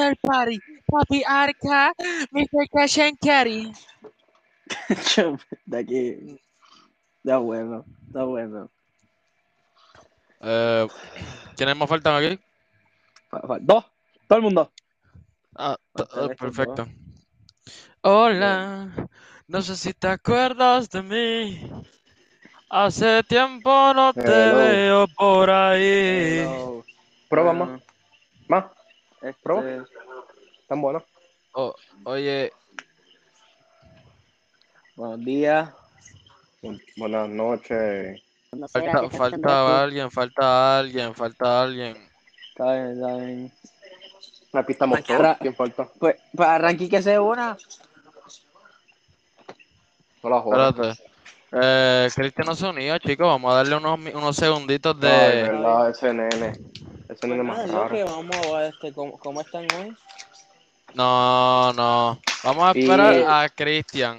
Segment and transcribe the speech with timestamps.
[0.00, 1.92] el party, papi arca,
[2.30, 2.68] Mr.
[2.72, 3.72] Cash and Carry.
[5.66, 6.40] de aquí.
[7.22, 8.70] Da bueno, da bueno.
[10.40, 10.88] Eh,
[11.56, 12.38] ¿Quiénes más faltan aquí?
[13.28, 13.84] Fa- fa- Dos,
[14.26, 14.72] todo el mundo.
[15.54, 16.86] Ah, ah, perfecto.
[18.02, 19.08] Hola,
[19.46, 21.70] no sé si te acuerdas de mí.
[22.68, 24.56] Hace tiempo no te Hello.
[24.56, 26.38] veo por ahí.
[26.40, 26.84] Hello.
[27.28, 27.82] Prueba más.
[28.48, 28.64] Más.
[29.22, 29.84] Este, Prueba.
[30.68, 31.04] Tan bueno.
[31.52, 32.52] O- oye,
[34.94, 35.70] Buenos días.
[36.96, 38.22] Buenas noches.
[38.70, 41.96] falta, falta alguien, falta alguien, falta alguien.
[42.50, 43.52] Está bien, está bien.
[44.52, 45.36] Aquí estamos Ay, todos.
[45.40, 45.88] ¿Quién falta?
[45.98, 47.56] Pues, para Ranky que se una.
[50.20, 50.68] Hola, joder.
[50.68, 51.02] Espérate.
[51.52, 53.26] Eh, Cristian no se unía, chicos.
[53.26, 55.42] Vamos a darle unos, unos segunditos Ay, de.
[55.42, 56.52] verdad, ese nene.
[57.20, 59.96] Ah, más lo que vamos a ver, este, ¿cómo, ¿cómo están hoy?
[60.94, 62.18] No, no.
[62.42, 64.18] Vamos a Y- esperar a Cristian.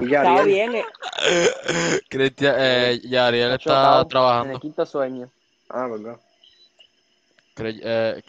[0.00, 0.84] Y ya, Está bien, eh,
[2.08, 4.52] Cristian, eh, Yariel está está chocado, En trabajando.
[4.54, 5.30] el quinto sueño.
[5.68, 6.20] Ah, verdad.
[7.56, 8.22] Cre- eh,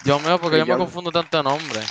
[0.00, 1.88] Dios mío, porque yo me confundo tanto nombre.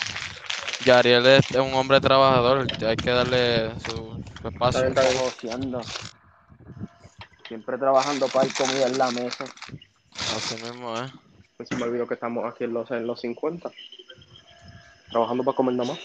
[0.80, 4.80] Yariel es un hombre trabajador, hay que darle su, su espacio.
[4.80, 5.16] Está bien, está bien.
[5.18, 5.84] Negociando.
[7.48, 9.52] Siempre trabajando para el comida en la mesa.
[10.30, 11.12] Así mismo, ¿eh?
[11.66, 13.72] Se me olvidó que estamos aquí en los, en los 50.
[15.10, 16.00] Trabajando para comer nada más.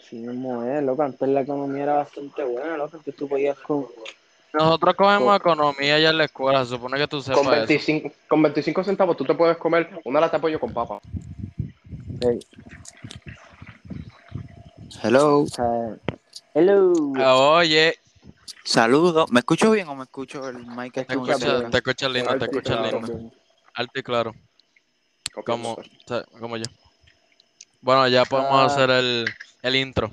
[0.00, 1.02] Sí, mismo es, loco.
[1.02, 2.96] Antes la economía era bastante buena, loco.
[2.96, 3.86] Antes tú podías con...
[4.52, 7.66] Nosotros cogemos Con- economía ya en la escuela, se supone que tú Con sepas eso.
[7.68, 11.00] 25, con 25 centavos tú te puedes comer una lata de pollo con papa.
[12.20, 12.40] Hey,
[15.02, 15.96] Hello, sea,
[16.54, 17.12] hello.
[17.16, 17.94] Ah, Oye,
[18.64, 19.30] saludos.
[19.30, 21.70] ¿Me escucho bien o me escucho el mic te escuchas cerca?
[21.70, 23.32] te escuchas lindo, te escuchas lindo.
[23.74, 24.34] Alto y claro,
[25.46, 25.76] como,
[26.38, 26.64] como yo.
[27.80, 28.66] Bueno, ya podemos Ah.
[28.66, 29.24] hacer el,
[29.62, 30.10] el intro.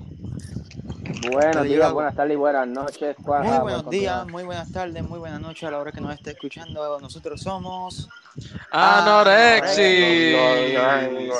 [1.30, 3.14] Buenos días, buenas tardes y buenas noches.
[3.22, 6.00] ¿Cuál- Muy buenos bueno, días, muy buenas tardes, muy buenas noches a la hora que
[6.00, 6.98] nos esté escuchando.
[7.00, 8.08] Nosotros somos.
[8.70, 10.32] Anorexis.
[10.34, 11.34] No, no, no, no.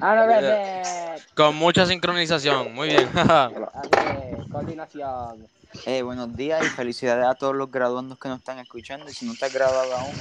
[0.00, 3.08] Ah, no, Red Con mucha sincronización, muy bien.
[3.14, 5.46] Así, coordinación.
[5.86, 9.08] Eh, buenos días y felicidades a todos los graduandos que nos están escuchando.
[9.10, 10.14] Y si no te has graduado aún,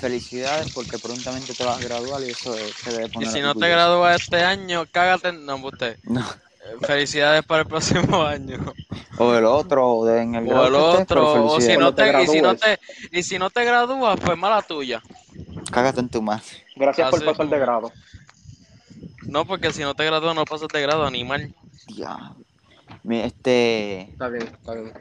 [0.00, 2.54] felicidades porque prontamente te vas a graduar y eso
[2.84, 5.28] te debe y poner si no te gradúas este año, cágate.
[5.28, 5.98] en- No, usted.
[6.04, 6.24] No.
[6.82, 8.58] Felicidades para el próximo año.
[9.18, 11.44] O el otro, o de- en el O el otro.
[11.54, 12.78] O si no te te, y si no te,
[13.10, 15.02] y si no te gradúas, pues mala tuya.
[15.70, 16.44] Cágate en tu madre.
[16.76, 17.92] Gracias por pasar de grado.
[19.26, 21.54] No, porque si no te gradúas, no pasas de grado, animal.
[21.88, 22.36] Diablo.
[23.04, 24.92] Mi- Este, Está bien, está bien.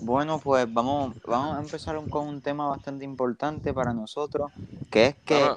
[0.00, 4.50] bueno, pues vamos, vamos a empezar un- con un tema bastante importante para nosotros,
[4.90, 5.56] que es que Ah,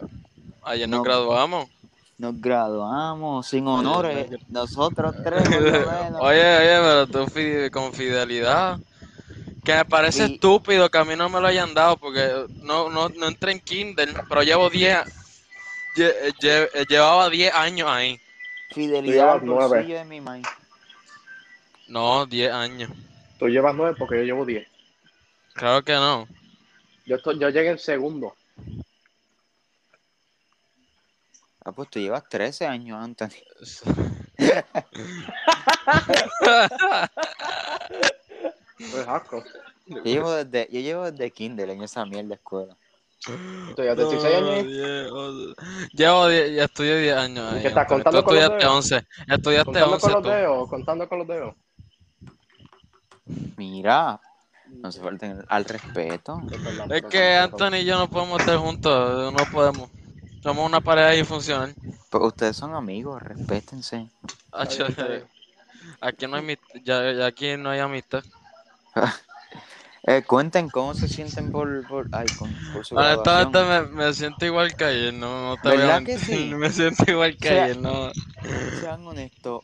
[0.66, 1.04] Ayer nos no.
[1.04, 1.70] graduamos.
[2.18, 4.38] nos graduamos sin honores, no.
[4.62, 6.22] nosotros tres menos.
[6.22, 8.80] Oye, oye, pero tú con fidelidad.
[9.66, 12.90] Que me parece Y- estúpido que a mí no me lo hayan dado porque no,
[12.90, 15.00] no, no entré en Kindle, pero llevo 10.
[15.96, 18.20] lle- lle- llevaba 10 años ahí.
[18.72, 20.46] Fidelidad al bolsillo de mi maíz.
[21.94, 22.90] No, 10 años.
[23.38, 24.68] Tú llevas nueve porque yo llevo 10.
[25.54, 26.28] Claro que no.
[27.06, 28.34] Yo, estoy, yo llegué en segundo.
[31.64, 33.28] Ah, pues tú llevas 13 años, Anthony.
[38.80, 39.44] Es asco.
[39.86, 42.76] Yo llevo desde, yo llevo desde Kindle en esa mierda de escuela.
[43.76, 45.12] Tú ya 16 años.
[45.12, 45.62] once.
[45.94, 47.62] Llevo 10, ya estudié 10 años ahí.
[47.62, 48.04] ¿Qué estás, Antonio.
[48.04, 48.78] contando Tú con los estudiaste dedos?
[48.78, 49.08] 11.
[49.36, 51.56] Estudiaste Contando 11 con los dedos, contando con los dedos.
[53.58, 54.20] Mira,
[54.82, 56.42] no se falten al respeto.
[56.90, 59.90] Es que Anthony y yo no podemos estar juntos, no podemos.
[60.42, 61.76] Somos una pareja disfuncional.
[62.10, 64.10] Pues ustedes son amigos, respétense.
[66.02, 68.24] Aquí no hay ya, aquí no hay amistad.
[70.06, 74.46] Eh, cuenten cómo se sienten por, por, ay, con- por su Honestamente me, me siento
[74.46, 76.54] igual que ayer, no, no te ¿Verdad que sí?
[76.58, 78.12] Me siento igual que O sea, ayer, no.
[78.80, 79.62] Sean honestos.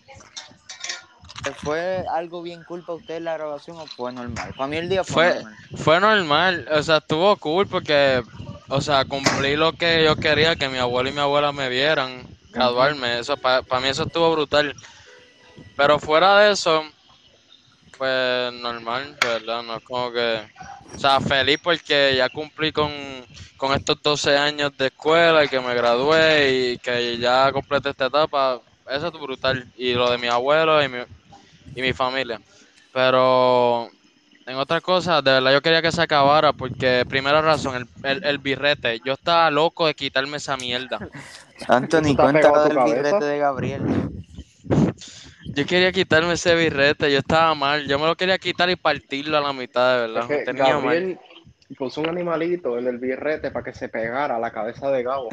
[1.64, 4.54] ¿Fue algo bien cool para ustedes la grabación o fue normal?
[4.56, 5.56] Para mí el día fue, Fue- normal.
[5.76, 8.22] Fue normal, o sea, estuvo cool porque,
[8.70, 12.24] o sea, cumplí lo que yo quería, que mi abuelo y mi abuela me vieran,
[12.50, 14.76] graduarme, eso para mí eso estuvo brutal.
[15.76, 16.84] Pero fuera de eso,
[17.98, 19.64] pues normal, ¿verdad?
[19.64, 20.42] No es como que,
[20.96, 22.92] o sea, feliz porque ya cumplí con,
[23.58, 28.08] con estos 12 años de escuela y que me gradué y que ya completé esta
[28.08, 29.72] etapa, eso es brutal.
[29.76, 30.98] Y lo de mi abuelo y mi,
[31.76, 32.40] y mi familia.
[32.94, 33.90] Pero
[34.46, 38.24] en otras cosas, de verdad yo quería que se acabara porque, primera razón, el, el,
[38.24, 41.00] el birrete, yo estaba loco de quitarme esa mierda.
[41.68, 42.96] Anthony, cuéntalo del cabeza.
[42.96, 43.82] birrete de Gabriel.
[45.46, 47.88] Yo quería quitarme ese birrete, yo estaba mal.
[47.88, 50.32] Yo me lo quería quitar y partirlo a la mitad, de verdad.
[50.32, 50.84] Es que tenía mal.
[50.84, 51.20] Gabriel
[51.78, 55.30] puso un animalito en el birrete para que se pegara a la cabeza de Gabo.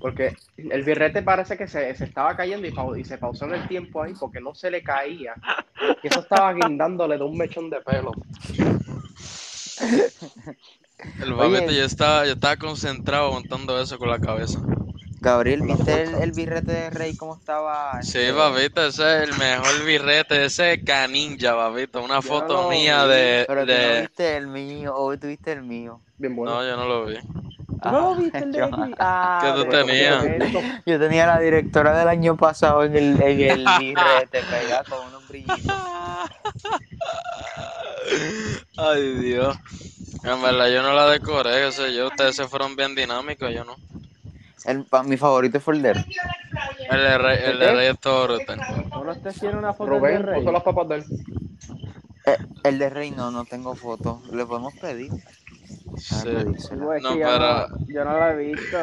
[0.00, 3.68] Porque el birrete parece que se, se estaba cayendo y, y se pausó en el
[3.68, 5.34] tiempo ahí porque no se le caía.
[6.02, 8.12] Y eso estaba guindándole de un mechón de pelo.
[11.22, 14.60] El babito, yo estaba, yo estaba concentrado aguantando eso con la cabeza.
[15.20, 18.02] Gabriel, ¿viste el, el birrete de Rey cómo estaba?
[18.02, 22.02] Sí, este, babito, ese es el mejor birrete, ese es caninja, babito.
[22.02, 23.44] Una Yo foto no mía vi, de...
[23.46, 26.00] Pero tú no viste el mío, o tuviste el mío.
[26.18, 26.54] Bien bueno.
[26.54, 27.16] No, yo no lo vi.
[27.82, 28.68] ¿Tú no lo viste el de yo?
[28.98, 30.24] Ah, ¿Qué tú tenías?
[30.86, 35.26] yo tenía la directora del año pasado en el, en el birrete pegada con unos
[35.28, 35.74] brillitos.
[38.76, 39.56] Ay, Dios.
[40.24, 42.08] En verdad, yo no la decoré, qué sé yo.
[42.08, 43.76] Ustedes se fueron bien dinámicos, yo no.
[44.66, 46.04] El, pa- mi favorito fue el de El
[47.02, 47.72] de Rey, el de.
[47.72, 48.60] Rey es todo brutal.
[49.04, 50.40] ¿No te hicieron una foto de Rubén Rey?
[50.40, 51.04] puso las papas de él.
[52.26, 54.22] eh, el de Rey no, no tengo foto.
[54.32, 55.10] Le podemos pedir.
[55.96, 56.14] Sí.
[56.14, 56.84] A pedírsela.
[56.84, 58.78] Güey, es No, yo pero- no, yo no lo he visto.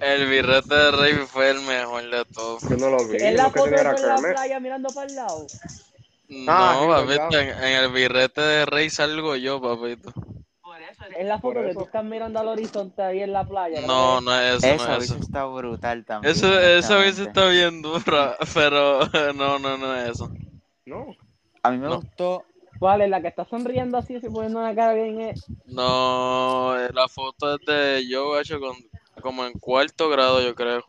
[0.00, 2.62] El birrete de Rey fue el mejor de todos.
[2.68, 3.16] Yo no lo vi.
[3.16, 4.32] ¿Es la foto era en la Kermit.
[4.32, 5.46] playa mirando para el lado?
[6.46, 6.86] Ah, No, sí,
[7.18, 10.12] papito, en, en el birrete de Rey salgo yo, papito.
[11.16, 13.80] Es la foto que tú estás mirando al horizonte ahí en la playa.
[13.86, 15.22] No, no es eso, Esa no es hubiese eso.
[15.24, 16.32] estado brutal también.
[16.32, 17.22] Eso, esa honestamente.
[17.22, 19.00] estado bien dura, pero
[19.34, 20.30] no, no, no es eso.
[20.86, 21.06] No.
[21.62, 21.96] A mí me No.
[21.96, 22.44] gustó.
[22.78, 25.20] ¿Cuál es la que está sonriendo así, así poniendo una cara bien?
[25.20, 25.34] eh?
[25.66, 28.76] No, eh, la foto es de yo hecho con,
[29.20, 30.84] como en cuarto grado, yo creo.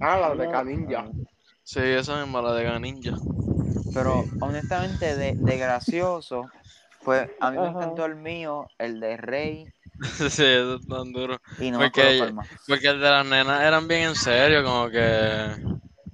[0.00, 0.50] Ah, la de.
[0.50, 1.06] Caninja.
[1.62, 3.16] Sí, esa misma, la de Ganinja.
[3.92, 6.48] Pero honestamente, de, de gracioso,
[7.04, 9.66] pues a mí me encantó el mío, el de Rey,
[10.30, 11.38] sí, eso es tan duro.
[11.58, 12.46] y no me Porque- más.
[12.68, 15.56] Porque el de las nenas eran bien en serio, como que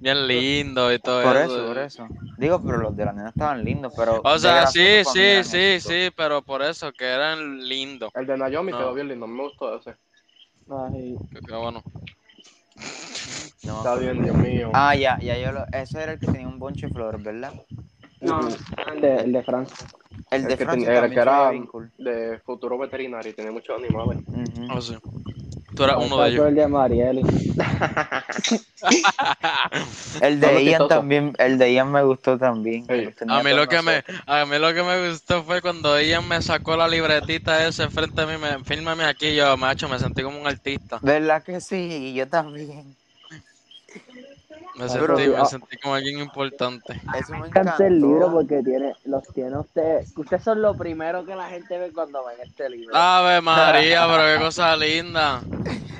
[0.03, 1.55] bien lindo y todo Por eso.
[1.55, 2.07] eso, por eso.
[2.37, 4.21] Digo, pero los de la nena estaban lindos, pero.
[4.23, 8.11] O sea, sí, sí, sí, sí, pero por eso, que eran lindos.
[8.13, 8.77] El de Naomi No.
[8.77, 9.25] quedó bien lindo.
[9.25, 9.95] Me gustó ese.
[10.69, 11.81] Ay, Que- que bueno.
[13.63, 14.71] No Está bien, Dios mío.
[14.73, 15.65] Ah, ya, ya, yo lo.
[15.71, 17.53] Ese era el que tenía un bonche de flores, ¿verdad?
[18.19, 18.39] no,
[18.93, 19.75] el de, el de Francia.
[20.31, 21.91] El de que, Francia tenía- el que era cool.
[21.97, 24.19] de futuro veterinario y tenía muchos animales.
[24.27, 24.67] Ujú.
[24.73, 24.97] Oh, sí.
[25.75, 26.47] Tú eras uno de ellos.
[26.47, 27.23] El de Marieli.
[30.21, 32.85] El de Ian también, el de Ian me gustó también.
[33.27, 36.41] A mí lo que me, a mí lo que me gustó fue cuando ella me
[36.41, 40.39] sacó la libretita ese frente a mí, me, fírmame aquí, yo, macho, me sentí como
[40.39, 40.99] un artista.
[41.01, 42.13] ¿Verdad que sí?
[42.13, 42.95] Yo también.
[44.75, 45.45] Me Pero- sentí, me ah.
[45.45, 46.99] sentí como alguien importante.
[47.19, 50.03] Eso me encanta el libro porque tiene, los tiene usted.
[50.15, 52.95] Ustedes son lo primero que la gente ve cuando ven este libro.
[52.95, 55.41] Ave María, pero qué cosa linda.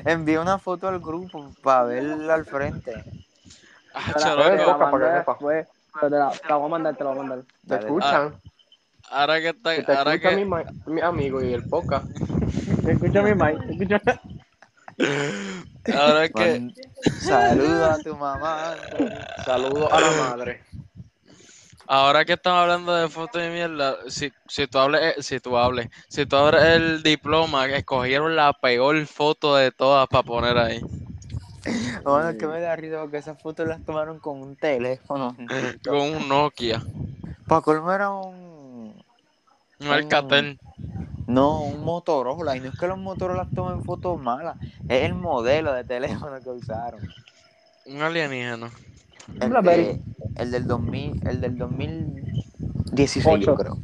[0.05, 2.93] Envié una foto al grupo para verla al frente.
[3.93, 4.49] Ah, Te la- chaloco.
[4.49, 5.31] te la Loca, para mando que sepa.
[5.33, 7.39] después, pero te la, te la voy a mandar, te la voy a mandar.
[7.67, 8.35] ¿Te escuchan?
[9.11, 10.51] Ahora que está, Si te ahora escucha que, mi,
[10.87, 12.07] mi amigo y el podcast.
[12.83, 13.59] ¿Te escucha mi mic?
[13.67, 14.01] ¿Te escucha?
[15.93, 16.71] Ahora que,
[17.19, 18.75] Saluda a tu mamá.
[19.45, 20.63] Saludos a la madre.
[21.87, 25.57] ahora que estamos hablando de fotos de mierda, si, si tú hables, eh, si tú
[25.57, 30.81] hables, si tú abres el diploma, escogieron la peor foto de todas para poner ahí.
[32.03, 35.35] Bueno, es que me da risa porque esas fotos las tomaron con un teléfono.
[35.87, 36.81] Con un Nokia,
[37.47, 38.93] Para colmo era un.
[39.79, 40.59] un Alcatel.
[41.27, 42.55] No, un Motorola.
[42.55, 44.57] Y no es que los Motorola tomen fotos malas.
[44.89, 47.01] Es el modelo de teléfono que usaron.
[47.85, 48.71] Un alienígena.
[49.39, 50.01] El, de-
[50.35, 53.55] el del 2000, el del 2016, yo Ocho.
[53.55, 53.77] creo.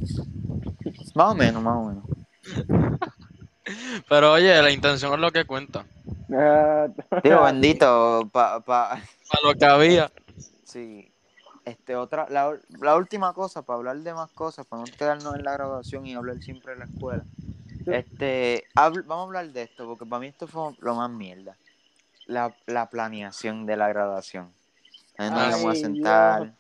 [1.16, 2.04] Más o menos, más o menos.
[4.10, 5.86] Pero oye, la intención es lo que cuenta.
[6.32, 6.88] Eh,
[7.24, 8.90] Digo, bendito, pa, pa,
[9.30, 10.12] Para lo que había.
[10.64, 11.09] sí.
[11.70, 15.44] Este, otra, la, la última cosa, para hablar de más cosas, para no quedarnos en
[15.44, 17.24] la graduación y hablar siempre de la escuela.
[17.86, 21.56] Este, vamos a hablar de esto, porque para mí esto fue lo más mierda.
[22.28, 24.52] La, la planeación de la graduación.
[25.18, 25.80] Ahí nos Ay, íbamos a Dios.
[25.80, 26.54] sentar.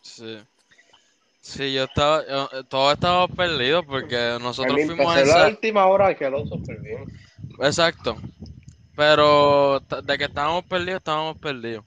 [0.00, 0.38] Sí.
[1.40, 5.48] Sí, yo estaba, yo- todos estábamos perdidos porque nosotros El fuimos a empecé la esa...
[5.50, 7.04] última hora quedó súper bien.
[7.60, 8.16] Exacto.
[8.96, 11.84] Pero de que estábamos perdidos, estábamos perdidos.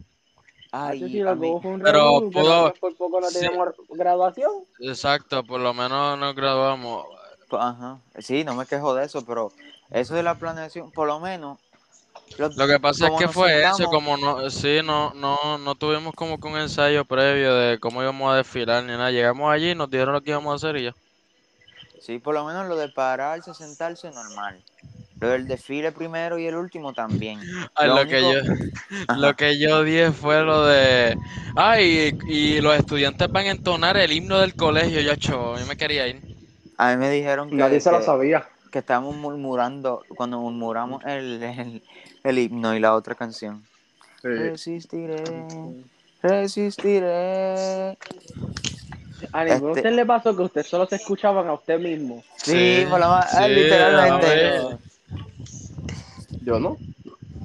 [0.72, 3.40] Ay, lo un Pero pudo- por poco no sí.
[3.40, 4.52] teníamos graduación.
[4.80, 7.06] Exacto, por lo menos nos graduamos.
[7.50, 8.00] Pues, Ajá.
[8.20, 9.52] Sí, no me quejo de eso, pero
[9.92, 11.58] eso de la planeación, por lo menos.
[12.38, 16.14] lo- Lo que pasa es que fue eso, como no, sí, no, no, no tuvimos
[16.14, 19.12] como que un ensayo previo de cómo íbamos a desfilar ni nada.
[19.12, 20.96] Llegamos allí, nos dijeron lo que íbamos a hacer y ya.
[22.02, 24.62] Sí, por lo menos lo de pararse, sentarse, normal.
[25.20, 27.40] Lo del desfile primero y el último también.
[27.76, 28.40] Ay, Lo lo, que yo,
[29.08, 29.18] Ajá.
[29.20, 31.18] lo que yo dije fue lo de.
[31.56, 35.02] Ay, y, los estudiantes van a entonar el himno del colegio.
[35.02, 36.22] Yo, yo me quería ir.
[36.78, 38.48] A mí me dijeron que, Nadie se lo sabía.
[38.72, 41.84] que estábamos murmurando cuando murmuramos el, el,
[42.24, 43.64] el himno y la otra canción.
[44.22, 44.28] Sí.
[44.28, 45.24] Resistiré,
[46.22, 47.98] resistiré.
[49.34, 52.24] A ninguno de Este- ustedes le pasó que ustedes solo se escuchaban a usted mismo.
[52.36, 54.78] Sí, por más, sí, ah, literalmente.
[56.42, 56.78] Yo no.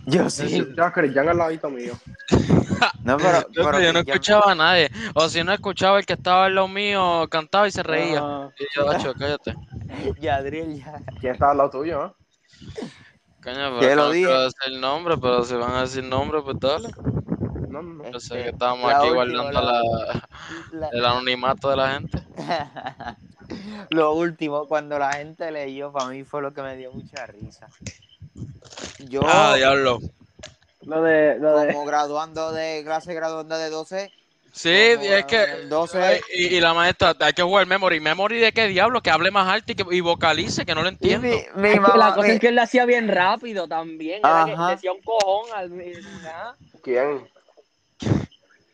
[0.07, 0.67] Yo sí.
[0.77, 1.95] Ya, Cristian al ladito mío.
[3.05, 4.91] No, pero, Yo, pero yo no escuchaba a nadie.
[5.15, 8.21] O si no escuchaba el que estaba en lo mío, cantaba y se reía.
[8.23, 9.55] Ah, Y yo, cállate.
[10.21, 11.01] Ya, Adriel, ya.
[11.21, 12.13] ¿Quién estaba al lado tuyo, eh?
[13.43, 14.27] Coño, Ya pero lo no dije.
[14.27, 16.89] quiero decir nombre, pero si van a decir nombre, pues dale.
[17.69, 18.11] No, no, no.
[18.11, 20.29] Yo sé que estábamos la aquí última, guardando la- la-
[20.73, 22.19] La- el anonimato de la gente.
[23.91, 27.69] Lo último, cuando la gente leyó, para mí fue lo que me dio mucha risa.
[28.99, 30.01] Yo, Ah, diablo.
[30.83, 34.13] lo de, lo de, como graduando de clase graduando de 12,
[34.55, 35.43] Sí, es que.
[35.45, 36.03] el 12.
[36.03, 38.01] ay, Y, y la maestra, hay que jugar memory.
[38.01, 39.01] ¿Memory de qué diablo?
[39.01, 41.27] Que hable más alto y, que, y vocalice, que no lo entiendo.
[41.27, 43.67] mi, mi Es que mamá, la cosa mi- es que él lo hacía bien rápido
[43.67, 44.19] también.
[44.19, 45.73] Era que decía un cojón al
[46.27, 46.55] ¿ah?
[46.83, 47.27] ¿Quién?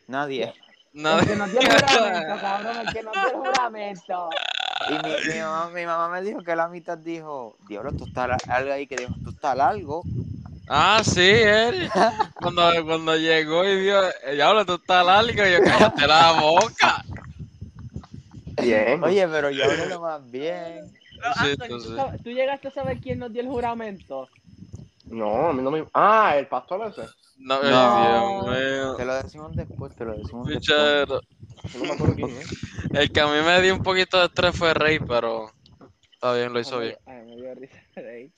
[0.07, 0.53] nadie.
[0.91, 1.21] Nada.
[1.21, 4.29] El que no tiene juramento, cabrón, el que no tiene juramento.
[4.87, 8.29] Y mi, mi mamá, mi mamá me dijo que la mitad dijo, diablo, tú estás
[8.47, 10.03] algo ahí que dijo, tú estás largo.
[10.67, 11.89] Ah, sí, él.
[12.35, 17.03] Cuando, cuando llegó y vio, eh, diablo, tú estás largo, y yo, cállate la boca.
[18.61, 19.03] Bien.
[19.03, 20.91] Oye, pero yo hablé lo más bien.
[21.41, 21.95] Sí, Anthony, tú ¿tú, sí.
[21.97, 24.29] sabes- tú llegaste a saber quién nos dio el juramento?
[25.09, 25.83] No, a mí no me.
[25.93, 27.09] Ah, el pastor ese.
[27.39, 28.43] No, No.
[28.45, 28.95] Dios mío.
[28.95, 30.59] Te lo decimos después, te lo decimos después.
[30.65, 31.19] Pichero.
[31.77, 32.47] No me acuerdo quién es.
[32.93, 35.51] El que a mí me dio un poquito de estrés fue Rey, pero
[36.13, 36.97] está bien, lo hizo Ay, bien.
[37.05, 38.31] Ay, me dio risa ahí.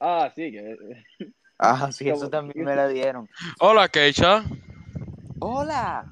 [0.00, 0.76] Ah, sí, que.
[1.58, 3.30] Ah, sí, eso también me lo dieron.
[3.60, 4.44] Hola, Keisha.
[5.38, 6.04] Hola,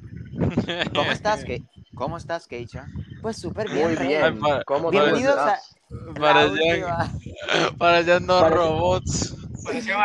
[0.94, 1.62] ¿cómo estás, Ke
[1.94, 2.88] ¿Cómo estás, Keisha?
[3.20, 4.08] Pues súper bien, Muy Rey.
[4.08, 4.40] bien.
[4.40, 9.37] pa- ¿Cómo te Bienvenidos a la Parecían, parecían dos Parece- robots.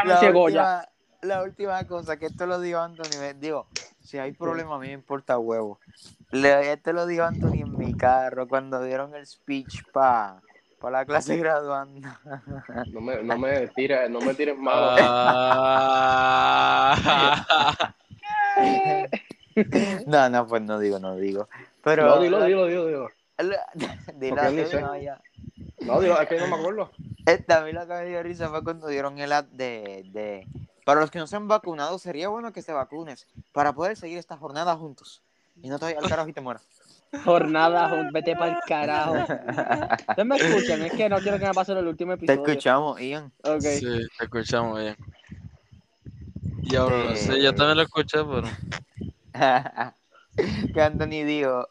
[0.06, 0.86] la, última,
[1.22, 3.68] la última cosa, que esto lo dijo Anthony, me digo,
[4.02, 5.80] si hay problema a mí me importa huevo.
[6.32, 10.42] Le, este lo dijo Anthony en mi carro cuando dieron el speech para
[10.80, 12.08] pa la clase graduando.
[12.94, 14.96] No me, no me tires, no me tires malo.
[15.00, 16.16] Ah.
[20.06, 21.50] no, no, pues no digo, no digo.
[21.84, 23.10] Pero no, dilo, dilo, dilo, dilo.
[24.16, 24.36] Dilo,
[24.82, 25.20] no, ya.
[25.82, 26.92] No, dilo, es que no me acuerdo.
[27.26, 30.48] Esta, a mí lo que me dio risa fue cuando dieron el ad de, de...
[30.86, 34.18] Para los que no se han vacunado, sería bueno que te vacunes para poder seguir
[34.18, 35.24] esta jornada juntos.
[35.62, 36.64] Y no te vayas al carajo y te mueras.
[37.26, 39.14] Jornada, vete para el carajo.
[40.10, 40.82] ¿Ustedes me escuchan?
[40.84, 42.48] Es que no quiero que me pase el último Te episodio.
[42.48, 43.32] escuchamos, Ian.
[43.44, 43.62] Ok.
[43.62, 43.86] Sí,
[44.18, 44.96] te escuchamos bien.
[46.62, 48.48] Diablo, Eh, sí, yo también lo escuché, pero.
[50.74, 51.68] que Anthony dijo,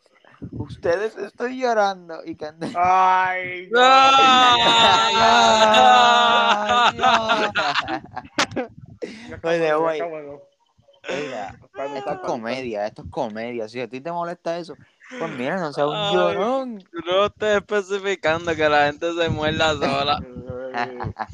[0.53, 2.21] ustedes estoy llorando.
[2.25, 2.73] Y que Anthony...
[2.77, 3.69] Ay,
[9.43, 10.01] Oye, güey.
[10.03, 10.41] Bueno,
[11.09, 11.59] Oiga,
[11.97, 13.69] esto es comedia, esto es comedia.
[13.69, 14.77] Si a ti te molesta eso,
[15.19, 16.15] pues mira, no seas un Ay.
[16.15, 16.79] llorón.
[16.91, 20.21] Tú no estés especificando que la gente se muerda sola.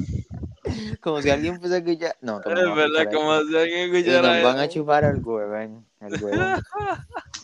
[1.03, 2.17] Como si alguien fuese a escuchar.
[2.23, 3.95] No, Es verdad, escuchar como si alguien.
[3.95, 5.85] Y escuchara nos van a chupar el huevón.
[6.01, 6.63] El huevón.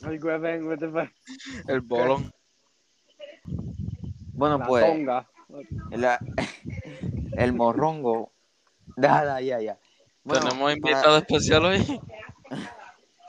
[1.69, 2.33] El bolón.
[4.33, 5.27] Bueno, la pues, tonga.
[5.91, 6.19] la-
[7.37, 8.31] el morrongo.
[8.97, 9.77] Dale, ya, ya.
[10.25, 12.01] Bueno, Tenemos para- invitado especial hoy.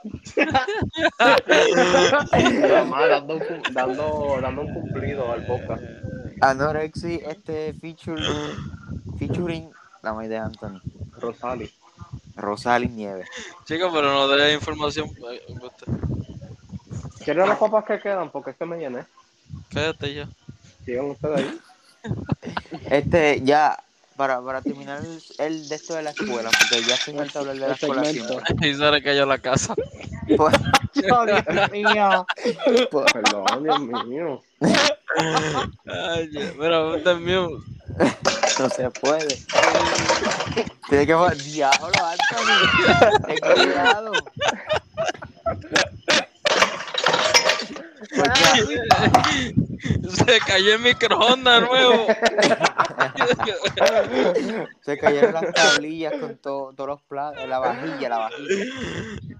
[3.08, 3.38] Dando,
[3.72, 5.82] dando, dando un cumplido al podcast.
[6.40, 8.22] Anorexi, este feature,
[9.18, 9.70] featuring
[10.02, 10.80] la maíz de Anthony.
[11.18, 11.70] Rosali.
[12.34, 13.28] Rosali Nieves.
[13.64, 15.08] Chicos, pero no dé información.
[15.08, 15.86] Usted.
[17.24, 18.30] ¿Quieren las papas que quedan?
[18.30, 19.04] Porque este me llené.
[19.72, 20.28] Cállate ya.
[20.84, 21.60] Sigan ustedes ahí.
[22.90, 23.78] Este, ya,
[24.22, 27.50] para, para terminar el, el de esto de la escuela, porque ya estoy harto de
[27.50, 28.36] hablar de la El escuela siempre.
[28.70, 29.74] Y se le cayó la casa.
[30.36, 30.54] Pues,
[30.94, 32.26] Dios mío.
[32.92, 34.40] pues, Perdón, Dios mío.
[35.86, 36.56] Ay, es
[37.18, 37.48] mío.
[38.60, 39.36] no se puede.
[40.88, 43.26] Tiene que poner, diablo, Anthony.
[43.26, 44.12] Ten cuidado.
[48.14, 52.06] Pues ya, Se cayó el microondas nuevo.
[54.82, 58.64] se cayeron las tablillas con to- todos los platos, la vajilla, la vajilla.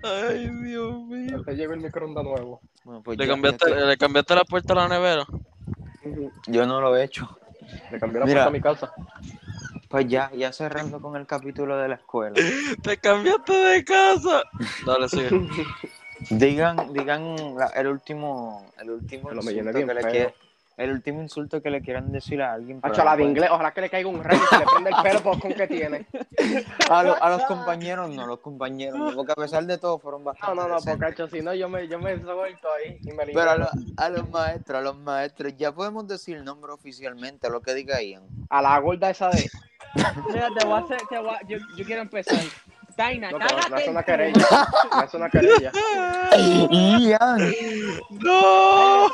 [0.02, 1.42] Ay, Dios mío.
[1.44, 2.60] Te llegó el microondas nuevo.
[2.84, 5.26] Bueno, pues ¿Le cambiaste, estoy- ¿Le cambiaste la puerta a la nevera?
[6.48, 7.38] Yo no lo he hecho.
[7.90, 8.44] Le cambié la Mira.
[8.44, 8.92] puerta a mi casa.
[9.88, 12.34] Pues ya, ya cerrando con el capítulo de la escuela.
[12.82, 14.42] Te cambiaste de casa.
[14.86, 15.30] Dale, sigue.
[16.30, 20.34] Digan, digan la- el último, el último Pero insulto que le quiere-
[20.78, 22.80] el último insulto que le quieran decir a alguien.
[22.82, 24.64] Hacho, la no de pueden- inglés, ojalá que le caiga un rey y se le
[24.66, 26.06] prenda el pelo por con que tiene.
[26.88, 30.22] A, lo- a los compañeros no, los compañeros no, porque a pesar de todo fueron
[30.22, 30.92] No, bastante no, no, decentes.
[30.98, 33.68] porque hacho, si no, yo me, yo me suelto ahí y me Pero a, lo-
[33.98, 38.02] a los maestros, a los maestros, ya podemos decir el nombre oficialmente, lo que diga
[38.02, 38.22] Ian.
[38.48, 39.48] A la gorda esa de.
[40.32, 42.38] Mira, te voy a hacer, te voy a- yo, yo quiero empezar.
[42.96, 44.46] Taina, No, cágate una querella.
[45.04, 45.72] Es una querella.
[46.70, 47.52] Ian,
[48.10, 49.06] ¡No!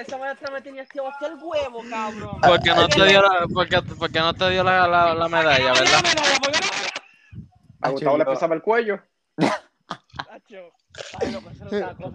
[0.00, 2.38] Esa maestra, me tenía que hasta el huevo, cabrón.
[2.46, 6.00] Porque no te dio la, porque, porque no te dio la, la, la medalla, ¿verdad?
[7.80, 9.00] A Gustavo le pisaba el cuello.
[11.30, 11.58] No, pues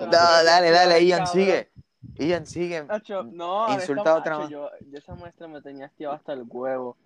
[0.10, 1.72] dale, dale, Ian, sigue.
[2.18, 2.86] Ian, sigue.
[3.32, 4.50] No, Insulta esa- a otra más.
[4.50, 6.98] Yo, yo esa maestra me tenía estirado hasta el huevo.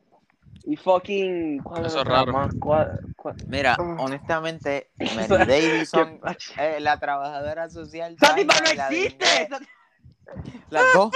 [0.63, 1.61] Y fucking.
[1.61, 2.33] ¿cuál Eso es raro.
[2.33, 2.53] más?
[2.59, 3.35] ¿Cuál- cuál?
[3.47, 3.97] Mira, Ah.
[3.99, 6.19] honestamente, Mary Davidson,
[6.57, 8.15] eh, la trabajadora social.
[8.19, 9.25] ¡Esa tipa Taina, no existe!
[10.69, 11.11] Las dos.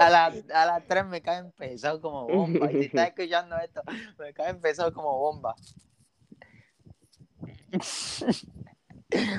[0.00, 2.70] A las a las tres me caen pesados como bomba.
[2.72, 3.82] Y si estás escuchando esto,
[4.18, 5.54] me caen pesados como bomba.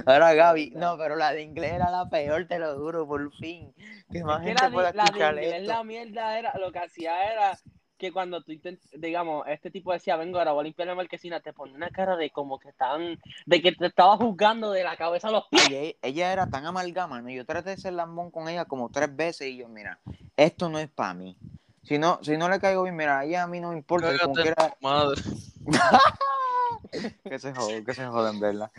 [0.05, 3.73] Ahora Gaby, no, pero la de inglés era la peor, te lo juro, por fin.
[4.09, 5.73] Que más Es que gente la, pueda de, la de escuchar inglés, esto.
[5.73, 7.57] la mierda era, lo que hacía era
[7.97, 8.53] que cuando tú
[8.93, 12.15] digamos, este tipo decía, vengo ahora voy a limpiar la marquesina, te ponía una cara
[12.15, 15.67] de como que tan, de que te estaba juzgando de la cabeza a los pies.
[15.69, 17.29] Ella, ella era tan amalgama, ¿no?
[17.29, 19.99] Yo traté de ser lambón con ella como tres veces y yo, mira,
[20.35, 21.37] esto no es para mí.
[21.83, 24.11] Si no, si no le caigo bien, mira, ella a mí no me importa.
[24.19, 25.21] como quiera, madre.
[27.23, 28.71] que se jodan, que se jodan, ¿verdad?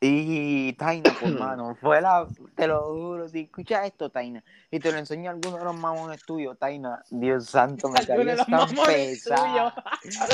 [0.00, 4.92] Y Taina, por mano, fue la, te lo juro, si escuchas esto, Taina, y te
[4.92, 9.74] lo enseño a alguno de los mamones tuyos, Taina, Dios santo, me los tan pesada.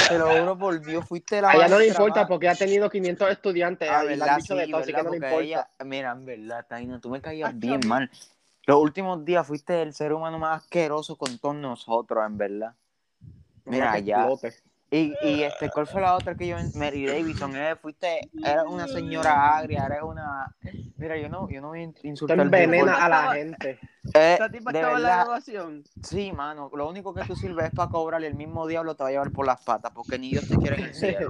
[0.08, 2.54] Te lo juro por Dios, fuiste la A ella no le importa más- porque ha
[2.54, 3.88] tenido 500 estudiantes.
[3.90, 5.44] Ah, le verdad, han dicho sí, de todo, así verdad, que no le porque importa.
[5.44, 8.10] ella, mira, en verdad, Taina, tú me caías bien mal.
[8.66, 12.74] Los últimos días fuiste el ser humano más asqueroso con todos nosotros, en verdad.
[13.64, 14.28] Mira, ya.
[14.28, 14.56] explote.
[14.92, 18.86] Y, y este, ¿cuál fue la otra que yo Mary Davidson, eh, fuiste, eras una
[18.86, 20.54] señora agria, eres una
[20.98, 23.78] mira yo no, yo no voy a insultar a la gente.
[24.14, 25.84] Eh, Esa tipa de estaba en la verdad, graduación.
[26.02, 29.02] sí, mano, lo único que tú sirves es para cobrar y el mismo diablo te
[29.02, 31.28] va a llevar por las patas, porque ni Dios te quiere en el cielo.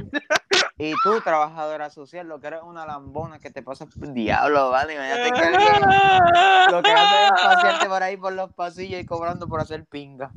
[0.79, 4.95] Y tú, trabajadora social, lo que eres una lambona que te pasa por diablo, vale,
[4.95, 9.47] imagínate que alguien lo que hace es pasearte por ahí por los pasillos y cobrando
[9.47, 10.33] por hacer pinga.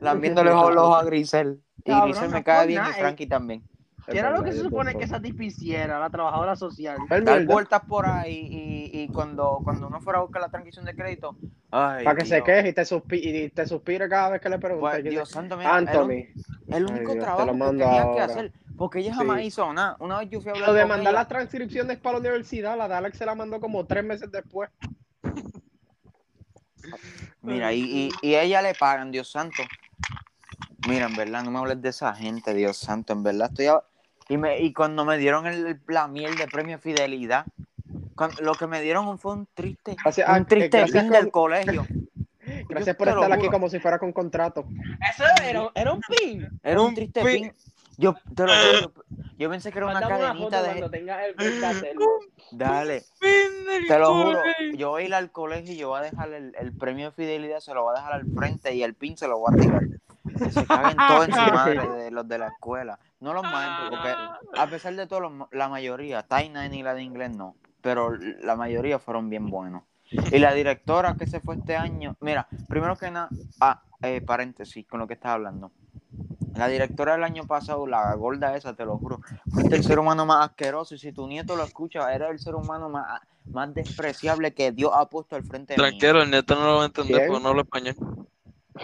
[0.00, 1.62] Lambiéndole los ojos a Grisel.
[1.84, 3.00] Y Grisel me cae bien y nada, eh.
[3.00, 3.62] Frankie también.
[4.06, 6.98] ¿Qué era lo que se supone que esa tipa hiciera, la trabajadora social?
[7.08, 7.44] Dar verdad.
[7.46, 8.48] vueltas por ahí
[8.92, 11.36] y, y cuando, cuando uno fuera a buscar la transcripción de crédito,
[11.70, 14.58] ay, Para que se queje y te, suspi- y te suspire cada vez que le
[14.58, 14.90] pregunte.
[14.90, 16.26] Pues, Dios santo, mira, Anthony.
[16.68, 19.46] el único Ay, Dios, te trabajo que tenía que hacer, porque ella jamás Sí.
[19.46, 19.96] hizo nada.
[20.00, 22.20] Una vez yo fui a hablar Lo de con mandar ella, las transcripciones para la
[22.20, 24.68] universidad, la de Alex se la mandó como tres meses después.
[27.40, 29.62] mira, y, y, y a ella le pagan, Dios santo.
[30.84, 33.66] Mira, en verdad, no me hables de esa gente, Dios santo, en verdad estoy...
[33.66, 33.82] a-
[34.28, 37.46] Y, me, y cuando me dieron el, la miel de premio Fidelidad,
[38.14, 41.10] cuando- lo que me dieron fue un triste, Gracias, ah, un triste eh, fin con-
[41.12, 41.86] del colegio.
[42.68, 44.66] Gracias Yo por estar aquí como si fuera con contrato.
[45.10, 46.60] Eso era, era un pin.
[46.62, 47.52] Era un Un triste pi- pin.
[47.96, 48.92] Yo te lo juro,
[49.38, 50.68] yo pensé que era una cadenita de...
[50.68, 51.36] cuando tengas el.
[52.50, 53.04] Dale,
[53.88, 54.42] te lo juro,
[54.76, 57.12] yo voy a ir al colegio y yo voy a dejar el, el premio de
[57.12, 59.58] fidelidad, se lo voy a dejar al frente y el pin se lo voy a
[59.60, 59.82] tirar.
[60.38, 62.98] Que se caguen todos en su madre de los de la escuela.
[63.20, 67.02] No los maestros, porque a pesar de todo, los- la mayoría, Taina ni la de
[67.02, 68.10] inglés no, pero
[68.42, 69.82] la mayoría fueron bien buenos.
[70.30, 73.28] Y la directora que se fue este año, mira, primero que nada,
[73.60, 75.72] ah, eh, paréntesis con lo que estás hablando.
[76.54, 79.20] La directora del año pasado, la gorda esa, te lo juro,
[79.50, 80.94] fuiste el ser humano más asqueroso.
[80.94, 84.92] Y si tu nieto lo escucha, era el ser humano más, más despreciable que Dios
[84.94, 85.88] ha puesto al frente de mí.
[85.98, 87.96] Tranquilo, el neto no lo va a entender porque no habla español.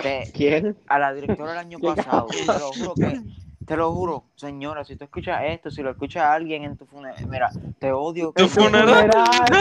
[0.02, 0.76] Te- ¿Quién?
[0.88, 3.20] a la directora del año pasado, te lo juro que,
[3.66, 7.26] te lo juro, señora, si tú escuchas esto, si lo escucha alguien en tu funeral,
[7.28, 8.32] mira, te odio.
[8.32, 9.10] ¿Tu funeral?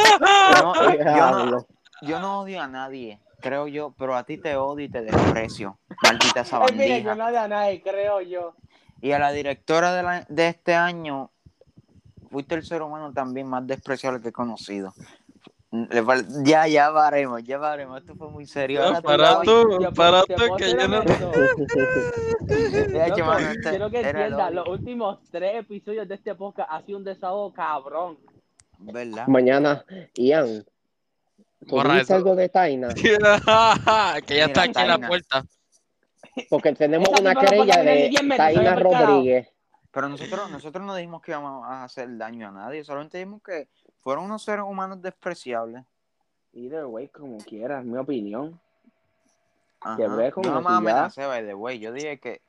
[0.52, 0.74] Yo no,
[1.16, 1.68] yo no,
[2.02, 5.78] yo no odio a nadie, creo yo, pero a ti te odio y te desprecio,
[6.02, 8.56] maldita Ay, mira, yo no de a nadie, creo yo.
[9.02, 11.30] Y a la directora de, la- de este año,
[12.32, 14.94] fuiste el ser humano también más despreciable que he conocido.
[15.72, 18.00] Ya, ya paremos, ya paremos.
[18.00, 18.84] Esto fue muy serio.
[18.84, 21.00] Ahora Ya, para tú, Ya, para tú, puedo que ser yo no...
[21.00, 21.32] honesto.
[22.92, 26.82] Ya, Loco, mano, este quiero que entiendas, los últimos tres episodios de este podcast ha
[26.82, 28.18] sido un desahogo cabrón.
[28.80, 29.28] ¿Verdad?
[29.28, 30.66] Mañana, Ian.
[31.68, 32.16] ¿Tú Borra eso.
[32.16, 32.90] algo de Taina?
[34.26, 35.44] que ya está aquí en la puerta.
[36.50, 38.76] Porque tenemos una querella de 10 metros, Taina.
[38.76, 39.50] Rodríguez.
[39.92, 43.68] Pero nosotros, nosotros no dijimos que íbamos a hacer daño a nadie, solamente dijimos que
[44.10, 45.86] fueron unos seres humanos despreciables.
[46.54, 48.60] Either way, como quieras, mi opinión.
[49.96, 51.78] Que ve con Yo no me amenacé, by the way.
[51.78, 52.42] Yo dije que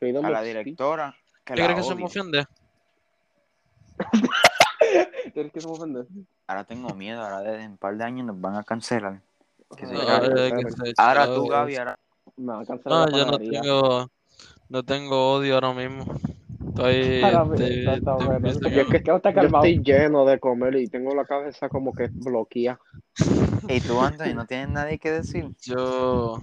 [0.00, 2.46] Freedom a la directora que ¿Qué la crees que se me ofende?
[5.34, 6.08] ¿Tienes que se me ofender?
[6.48, 9.20] Ahora tengo miedo, ahora de en un par de años nos van a cancelar.
[9.76, 9.94] Que que se
[10.96, 11.36] Ahora chave.
[11.36, 11.98] tú, Gaby, ahora
[12.36, 14.10] Me va a cancelar No, la yo no tengo,
[14.68, 16.06] no tengo odio ahora mismo.
[16.68, 18.48] Estoy, Ahora, estoy- está- está estoy- bueno.
[18.48, 21.68] estoy- Yo es que ¿Qué está yo estoy lleno de comer y tengo la cabeza
[21.68, 22.78] como que bloqueada.
[23.68, 25.46] y tú, Anthony, no tienes nadie que decir.
[25.62, 26.40] yo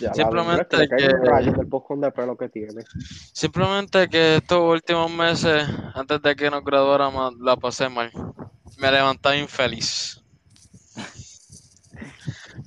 [0.00, 2.84] Ya, Simplemente es que le cae un que- rayo del pocón de pelo que tiene.
[3.32, 8.10] simplemente que estos últimos meses, antes de que nos graduáramos, la pasé mal.
[8.76, 10.22] Me levantaba infeliz.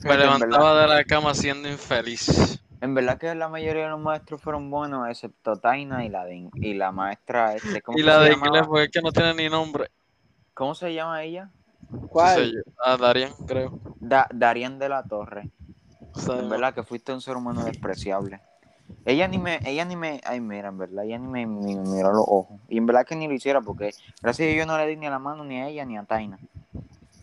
[0.04, 2.61] Me levantaba de la cama siendo infeliz.
[2.82, 6.50] En verdad que la mayoría de los maestros fueron buenos, excepto Taina y la de,
[6.56, 8.48] y la maestra este, ¿cómo Y que la se de llamaba?
[8.48, 9.88] inglés, porque es que no tiene ni nombre.
[10.56, 11.50] ¿Cómo se llama ella?
[12.10, 12.52] ¿Cuál?
[12.52, 12.58] Sí.
[12.84, 13.80] Ah, Darian, creo.
[14.00, 15.48] Da, Darian de la Torre.
[16.14, 18.42] O sea, En verdad que fuiste un ser humano despreciable.
[19.06, 21.84] Ella ni me, ella ni me, ay mira, en verdad, ella ni me, ni me
[21.88, 22.60] miró a los ojos.
[22.68, 23.92] Y en verdad que ni lo hiciera porque
[24.22, 25.98] gracias a Dios yo no le di ni a la mano ni a ella ni
[25.98, 26.40] a Taina.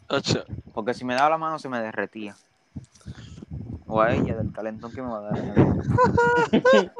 [0.08, 0.44] ocho.
[0.72, 2.36] Porque si me daba la mano se me derretía.
[3.88, 5.38] O a ella, del calentón que me va a dar.
[6.52, 6.92] el.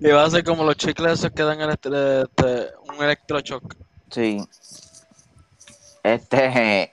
[0.00, 3.74] Y va a ser como los chicles esos que dan electri- este, un electroshock.
[4.10, 4.42] Sí.
[6.02, 6.92] Este,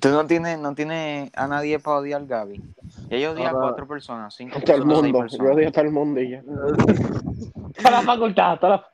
[0.00, 2.62] tú no tienes, no tienes a nadie para odiar, Gaby.
[3.10, 5.18] Ya yo odié a cuatro personas, cinco Todo el personas, mundo.
[5.18, 5.54] Yo personas.
[5.56, 6.42] odio a todo el mundo y ya.
[7.76, 8.86] Toda la facultad, toda la...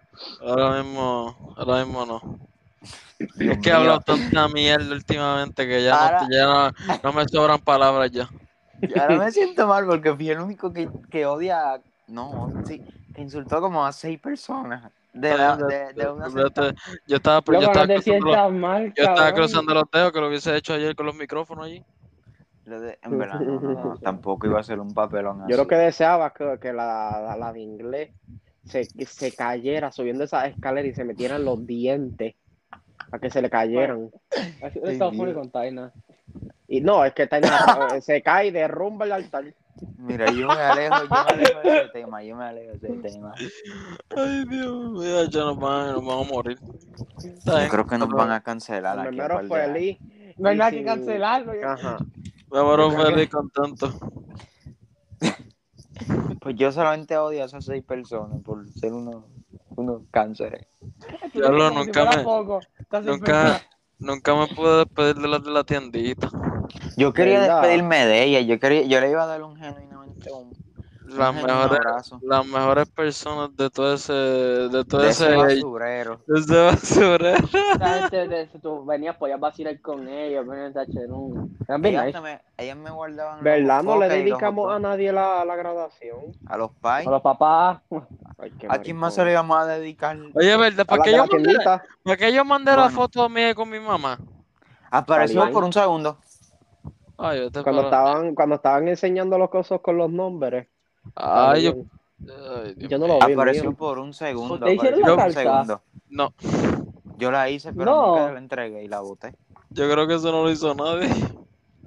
[0.51, 2.39] Ahora mismo, ahora mismo no.
[3.37, 7.13] Dios Es que he hablado tanta mierda últimamente que ya, Ahora- no, ya no, no
[7.13, 8.29] me sobran palabras ya.
[8.83, 12.83] Y ahora me siento mal porque fui el único que, que odia, no, sí,
[13.15, 14.93] que insultó como a seis personas.
[15.15, 16.75] De, la, de, de una sentada.
[17.07, 20.29] Yo estaba, yo no estaba cruzando los, mal, yo estaba cruzando los dedos que lo
[20.29, 21.85] hubiese hecho ayer con los micrófonos allí.
[22.65, 25.51] Lo de- en verdad, no, no, tampoco iba a ser un papelón así.
[25.51, 28.11] Yo lo que deseaba que, que la, la, la de inglés
[28.65, 32.35] se, que se cayera subiendo esa escalera y se metieran los dientes
[33.11, 34.11] para que se le cayeran.
[34.61, 35.93] Estados Unidos con Taina.
[36.69, 37.49] Y no, es que Taina
[38.01, 39.45] se cae y derrumba el altar.
[39.99, 42.99] Mira, yo me alejo, yo me alejo de ese tema, yo me alejo de ese
[42.99, 43.33] tema.
[44.17, 46.59] Ay, Dios mío, ya nos van, nos vamos a morir.
[47.19, 49.35] Está Yo bien, creo que nos van a cancelar El aquí.
[49.39, 49.49] años.
[49.49, 49.99] feliz.
[50.39, 51.53] No hay nada que cancelarlo.
[51.69, 51.99] Ajá.
[52.51, 53.93] Creo feliz contento.
[56.41, 59.25] Pues yo solamente odio a esas seis personas por ser unos,
[59.77, 60.67] unos cánceres.
[61.35, 63.61] Ya lo, nunca me- Nunca.
[64.03, 66.33] Nunca me pude despedir de las de la tiendita.
[66.97, 67.63] Yo quería ¿Verdad?
[67.63, 70.57] despedirme de ella, yo quería, yo le iba a dar un genuinamente un,
[71.05, 72.23] Las mejores, abrazo.
[72.23, 76.21] las mejores personas de todo ese, de todo De ese, ese basurero.
[76.27, 77.49] de ese basurero.
[77.79, 80.85] Gente de tú venías, podías vacilar con ellos, venías a
[81.15, 81.57] un...
[81.85, 83.83] Ellas, me, ellas me guardaban ¿Verdad?
[83.83, 86.19] No le dedicamos a nadie la, la graduación.
[86.47, 87.07] a los pais.
[87.07, 87.81] A los papás.
[88.43, 90.19] Ay, qué ¿A quién más se le íbamos a dedicar?
[90.35, 90.81] Oye, ¿verdad?
[90.81, 91.85] A ¿Para la qué yo mandé, tiendita.
[92.03, 94.19] para qué yo mandé la foto mía con mi mamá?
[94.91, 96.19] Apareció por un segundo.
[97.19, 100.67] Ay, yo te Cuando paro- estaban, cuando estaban enseñando los cosas con los nombres.
[101.15, 101.75] Ay, yo,
[102.29, 103.33] ay, no lo vi.
[103.33, 103.75] Apareció mío.
[103.75, 104.55] por un segundo.
[104.55, 105.41] ¿Ustedes hicieron apareció la por un carta?
[105.41, 105.83] segundo.
[106.09, 106.35] No,
[107.19, 108.07] Yo la hice, pero No.
[108.17, 109.33] nunca la entregué y la boté.
[109.71, 111.09] yo creo que eso no lo hizo nadie.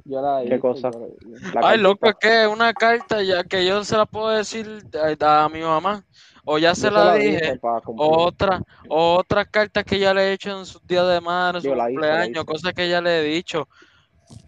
[0.05, 0.91] Yo la ¿Qué hice, cosa?
[0.91, 4.83] la- La Ay, loco, es que una carta ya que yo se la puedo decir
[5.19, 6.05] a, a mi mamá.
[6.45, 8.07] O ya se Yo la dije cumplir.
[8.09, 11.63] Otra, o otras cartas que ya le he hecho en sus días de madre, en
[11.63, 12.45] su la la cumpleaños, hice.
[12.45, 13.67] cosas que ya le he dicho.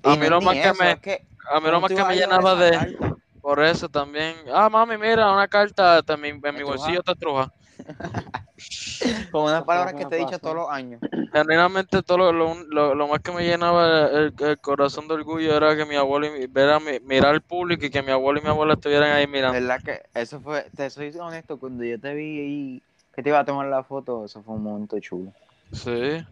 [0.03, 1.95] A mí no lo más que me, es que a mí lo ¿cómo más tú
[1.95, 3.15] que me llenaba de, carta?
[3.41, 4.35] por eso también.
[4.53, 7.51] Ah, mami, mira, una carta en mi, en mi bolsillo está truja.
[9.31, 11.01] Con una palabra que te he dicho todos los años.
[11.33, 15.55] Genuinamente todo lo, lo, lo- lo más que me llenaba el, el corazón de orgullo
[15.55, 18.11] era que mi abuelo y mi- ver a mi- mirar al público y que mi
[18.11, 19.59] abuelo y mi abuela estuvieran ahí mirando.
[19.59, 23.39] ¿Verdad que eso fue, te soy honesto, cuando yo te vi ahí que te iba
[23.39, 25.33] a tomar la foto, eso fue un momento chulo.
[25.73, 26.23] Sí.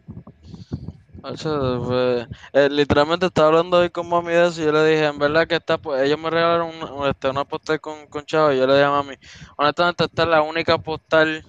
[1.24, 5.48] Eh, literalmente estaba hablando hoy con mami de eso y yo le dije, en verdad
[5.48, 8.68] que está, pues, ellos me regalaron una, este, una postal con, con chavo y yo
[8.68, 9.16] le dije a mami,
[9.58, 11.44] honestamente esta es la única postal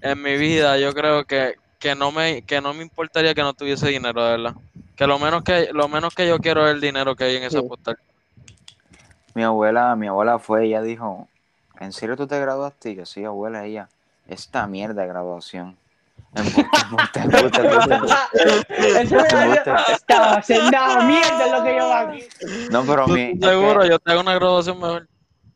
[0.00, 3.54] en mi vida, yo creo que, que no me, que no me importaría que no
[3.54, 4.54] tuviese dinero, de verdad.
[4.96, 7.44] Que lo menos que, lo menos que yo quiero es el dinero que hay en
[7.44, 7.68] esa Sí.
[7.68, 7.96] postal.
[9.34, 11.26] Mi abuela, mi abuela fue, ella dijo,
[11.80, 12.90] ¿en serio tú te graduaste?
[12.90, 13.88] Y yo, sí, abuela, ella,
[14.28, 15.81] esta mierda de graduación.
[19.92, 22.24] Estaba haciendo mierda es lo que yo hago aquí.
[22.70, 25.08] No, pero mi, Seguro, que yo te hago una graduación mejor.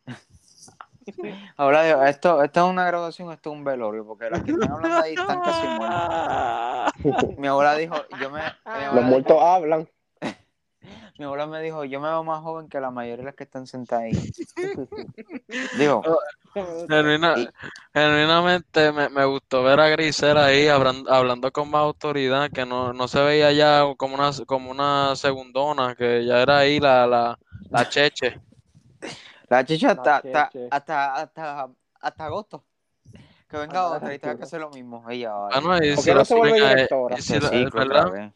[1.57, 4.73] Ahora digo, esto, esto es una graduación, esto es un velorio, porque las que están
[4.73, 6.93] hablando ahí están casi muertas.
[7.39, 9.89] Mi abuela dijo, yo me, Los dijo- muertos hablan.
[11.19, 13.45] Mi abuela me dijo, yo me veo más joven que la mayoría de las que
[13.45, 14.13] están sentadas ahí.
[15.79, 16.03] Digo,
[16.89, 17.49] Genuina- Y-
[17.95, 22.93] genuinamente me, me gustó ver a Grisel ahí hablan- hablando con más autoridad, que no,
[22.93, 27.39] no se veía ya como una, como una segundona, que ya era ahí la, la,
[27.71, 28.41] la cheche.
[29.49, 30.69] la chicha hasta, La hasta, cheche.
[30.71, 31.69] hasta, hasta,
[32.01, 32.65] hasta agosto.
[33.49, 35.09] Que venga Ah, otra y tenga que hacer lo mismo.
[35.09, 37.17] Ella, Bueno, y ¿Por si no se vuelve directora?
[37.17, 38.35] y si ciclo otra ¿verdad?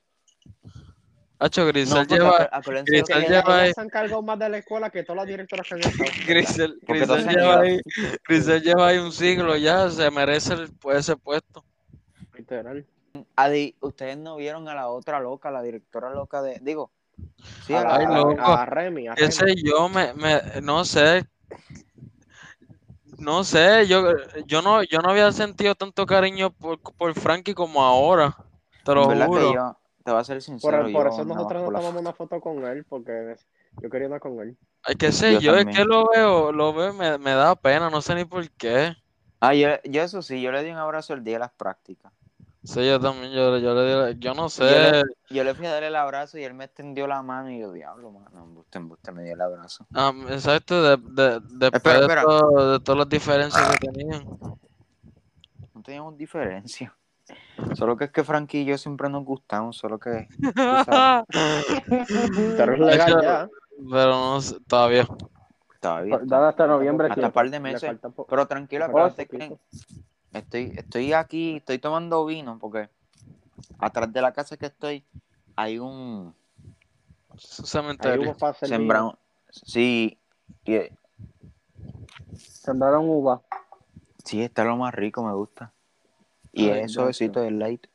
[1.42, 2.50] Hacho, No, Grisel porque lleva,
[2.84, 5.74] Grisel lleva ahí- se ha encargado más de la escuela que todas las directoras que
[5.74, 6.10] han estado.
[6.26, 7.80] Grisel, Grisel han lleva ahí,
[8.28, 11.64] Grisel lleva ahí un siglo ya, se merece el- pues, ese puesto.
[12.34, 12.86] Literal.
[13.36, 16.58] Adi, ustedes no vieron a la otra loca, la directora loca de.
[16.60, 16.92] Digo,
[17.66, 18.42] sí, a la, Ay, a- loco.
[18.42, 19.62] a Remy, a Remy.
[19.64, 21.24] yo, me, me, no sé,
[23.18, 24.04] no sé, yo,
[24.46, 28.36] yo no, yo no había sentido tanto cariño por, por Frankie como ahora,
[28.84, 29.48] te lo juro.
[29.48, 30.88] que yo, te voy a ser Por, sincero.
[30.90, 33.36] por yo eso nosotros la tomamos una foto con él, porque
[33.82, 34.56] yo quería una con él.
[34.82, 37.54] Ay, qué sé Yo yo, es que lo veo, lo veo, y me, me da
[37.56, 38.94] pena, no sé ni por qué.
[39.40, 42.12] Ah, yo, yo eso sí, yo le di un abrazo el día de las prácticas.
[42.62, 44.92] Sí, yo también, yo, yo le yo no sé, Yo le,
[45.30, 47.72] yo le fui a dar el abrazo y él me extendió la mano y yo,
[47.72, 49.86] diablo, mano, embuste, embuste, me dio el abrazo.
[49.94, 54.24] ah, exacto, de, de, después Espera, de, todo- de todas las diferencias que tenían.
[55.74, 56.96] No teníamos diferencia.
[57.74, 60.28] Solo que es que Frankie y yo siempre nos gustamos, solo que...
[62.56, 63.48] Pero es legal ya.
[63.90, 65.06] Pero no sé, todavía.
[65.80, 66.18] todavía.
[66.22, 67.08] Dale hasta noviembre.
[67.08, 67.98] Hasta que- par de meses.
[68.14, 69.56] po- Pero tranquilo, acuérdate que
[70.32, 72.88] estoy, estoy aquí, estoy tomando vino porque
[73.78, 75.04] atrás de la casa que estoy
[75.56, 76.34] hay un
[77.32, 78.36] un cementerio.
[78.62, 79.18] sembrado.
[79.50, 80.18] Sí,
[80.64, 80.78] y-
[82.36, 83.40] Sembraron uva.
[84.24, 85.72] sí, está lo más rico, me gusta.
[86.52, 87.86] Y Ay, es suavecito del light.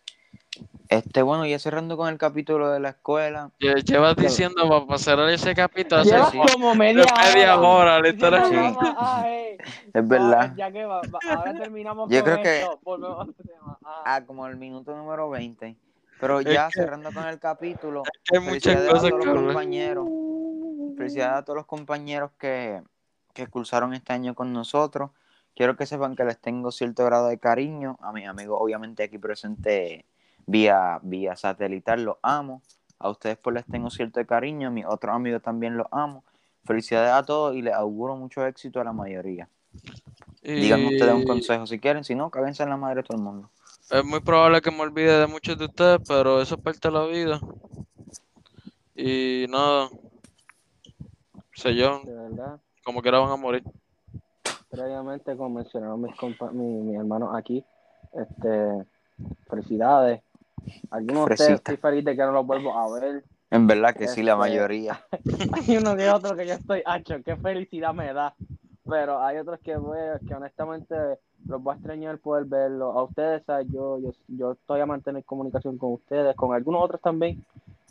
[0.87, 3.51] Este, bueno, ya cerrando con el capítulo de la escuela.
[3.59, 6.39] Lle- Llevas diciendo para pasar ese capítulo hace sí.
[6.53, 7.97] como media, media hora.
[7.97, 8.49] hora, literal.
[8.49, 8.55] Sí.
[8.55, 9.57] A- ah, eh.
[9.93, 10.51] Es verdad.
[10.51, 13.21] Ah, ya que va- va- ahora terminamos Yo con creo que- esto.
[13.21, 13.79] A tema.
[13.83, 14.03] Ah.
[14.05, 15.75] Ah, como el minuto número 20.
[16.19, 19.33] Pero Es ya que- cerrando con el capítulo, Hay muchas felicidades a cosas todos que
[19.33, 20.07] los compañeros.
[20.97, 22.81] Felicidades a todos los compañeros que,
[23.33, 25.09] que cursaron este año con nosotros.
[25.55, 27.97] Quiero que sepan que les tengo cierto grado de cariño.
[28.01, 30.05] A mis amigos, obviamente, aquí presente
[30.45, 32.61] vía, vía satelital, los amo.
[32.99, 34.67] A ustedes, pues, les tengo cierto de cariño.
[34.67, 36.23] A mis otros amigos también los amo.
[36.65, 39.47] Felicidades a todos y les auguro mucho éxito a la mayoría.
[40.41, 43.23] Digan ustedes un consejo si quieren, si no, cáguense en la madre de todo el
[43.23, 43.49] mundo.
[43.89, 46.91] Es muy probable que me olvide de muchos de ustedes, pero eso es parte de
[46.93, 47.39] la vida.
[48.95, 49.89] Y nada,
[51.53, 52.59] sé yo, De verdad.
[52.83, 53.63] como quiera van a morir.
[54.75, 57.63] Previamente, como mencionaron mis, compa- mi- mis hermanos aquí,
[58.13, 58.85] este,
[59.49, 60.21] felicidades.
[60.91, 63.23] Algunos de ustedes estoy feliz de que no los vuelvo a ver.
[63.51, 65.01] En verdad que sí, la Este- mayoría.
[65.53, 68.33] Hay uno que otro que yo estoy hacho, qué felicidad me da.
[68.87, 70.95] Pero hay otros que, pues, que honestamente
[71.47, 72.95] los voy a extrañar poder verlos.
[72.95, 73.65] A ustedes, ¿sabes?
[73.71, 77.43] Yo, yo, yo estoy a mantener comunicación con ustedes, con algunos otros también.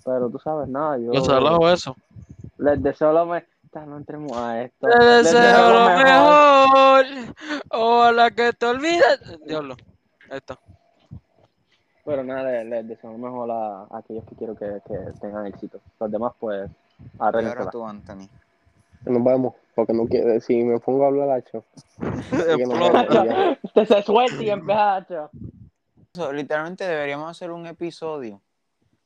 [0.05, 1.97] Pero tú sabes, nada, yo Los hablado eso.
[2.59, 3.49] les deseo lo mejor.
[3.81, 4.87] No entremos a esto.
[4.87, 7.05] Te deseo lo mejor.
[7.71, 9.21] Ojalá que te olvides.
[9.45, 9.77] Diablo.
[10.31, 10.59] Está.
[12.05, 15.47] Pero nada, les, les deseo lo mejor a, a aquellos que quiero que, que tengan
[15.47, 15.81] éxito.
[15.99, 18.29] Los demás, pues, Y ahora tú, Anthony.
[19.07, 21.65] Nos vemos, porque no quiero, si me pongo a hablar, hacho.
[21.99, 23.59] vamos.
[23.75, 25.31] Te se suelta y empieza hacho.
[26.33, 28.41] Literalmente deberíamos hacer un episodio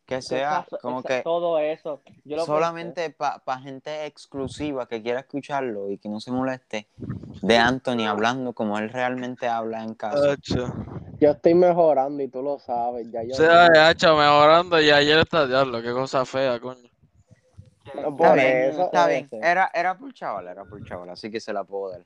[0.09, 2.01] que sea Esa- como esa- que todo eso.
[2.25, 6.89] Yo lo solamente para gente exclusiva que quiera escucharlo y que no se moleste
[7.43, 10.35] de Anthony hablando como él realmente habla en casa.
[11.21, 13.07] Yo estoy mejorando y tú lo sabes.
[13.13, 15.83] Ya yo, O sea, hacho, mejorando y ayer está diablo.
[15.83, 16.89] Qué cosa fea, coño.
[17.95, 19.29] No, Está bien, eso, está bien.
[19.33, 22.05] Era, era por chaval, era por chaval, así que se la puedo dar.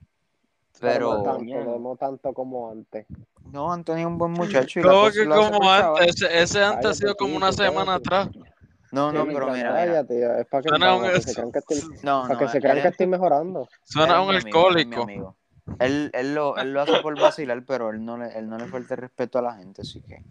[0.80, 3.06] Pero no tanto, no tanto como antes.
[3.50, 4.80] No, Anthony es un buen muchacho.
[4.80, 8.08] Y cosa que como antes, ese, ese antes ha sido como una semana cállate.
[8.08, 8.28] atrás.
[8.92, 10.00] No, no, pero mira, mira.
[10.00, 12.60] Es para que, Suena un- que se crean que estoy, No, para no, que se
[12.60, 13.68] crean él que es- estoy mejorando.
[13.84, 15.02] Suena un alcohólico.
[15.02, 15.36] amigo.
[15.78, 18.66] Él, él, lo, él lo hace por vacilar, pero él no, le, él no le
[18.66, 20.22] falta el respeto a la gente, así que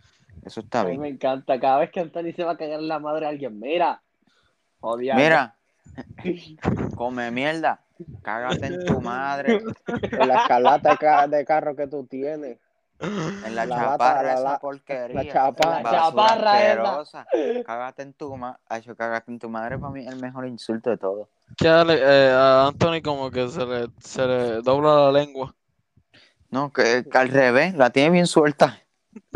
[0.43, 1.02] eso está A mí bien.
[1.02, 1.60] me encanta.
[1.60, 4.02] Cada vez que Anthony se va a cagar en la madre a alguien, mira.
[4.82, 5.15] Odia.
[5.15, 5.56] Mira,
[6.95, 7.80] come mierda,
[8.21, 9.62] cágate en tu madre.
[10.12, 12.58] En la escalata de, ca- de carro que tú tienes.
[13.01, 15.23] En la, La chaparra, la- esa la- porquería.
[15.23, 15.81] la chaparra.
[15.81, 17.25] La chaparra esa.
[17.65, 18.59] Cágate en tu madre.
[18.95, 21.29] Cágate en tu madre para mí es el mejor insulto de todo.
[21.57, 25.53] Que eh, a Anthony como que se le, se le dobla la lengua.
[26.49, 28.79] No, que, que al revés, la tiene bien suelta.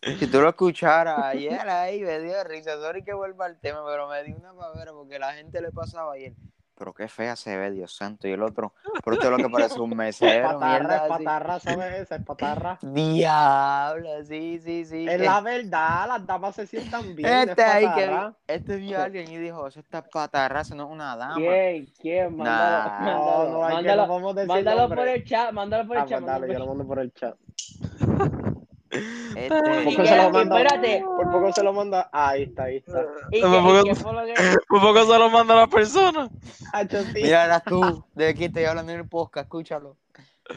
[0.00, 2.76] Si tú lo escucharas ayer ahí, me dio risa.
[2.80, 6.12] Sorry que vuelva al tema, pero me dio una pavera porque la gente le pasaba
[6.14, 6.34] ayer.
[6.78, 8.28] Pero qué fea se ve, Dios santo.
[8.28, 8.72] Y el otro,
[9.04, 11.24] pero esto es lo que parece un mesero, Patarra, es así.
[11.24, 12.14] patarra, ¿sabes esa?
[12.16, 12.78] Es patarra.
[12.82, 15.06] Diablo, sí, sí, sí.
[15.08, 17.48] Es la verdad, las damas se sientan bien.
[17.48, 18.34] Este es ahí que patarra.
[18.46, 21.34] este vio a alguien y dijo, eso está patarra, eso no es una dama.
[21.34, 21.86] ¿Quién?
[22.00, 22.36] ¿Quién?
[22.36, 23.00] Mándalo, Nah.
[23.00, 25.86] No, mándalo, no, hay que mándalo, no vamos a decir mándalo por el chat, mándalo
[25.88, 26.20] por el Ah, chat.
[26.20, 27.36] mándalo yo lo mando por el chat.
[29.36, 30.60] Este, ¿Por ¿Y poco se lo manda?
[30.60, 31.02] Espérate.
[31.04, 32.08] Por poco se lo manda.
[32.12, 33.04] Ahí está, ahí está.
[33.30, 34.34] ¿Y No qué, me puedo- y qué fue lo que-
[34.68, 36.28] Por poco se lo manda a la persona.
[37.14, 39.96] Mira, eras tú, de aquí estoy hablando en el podcast, escúchalo.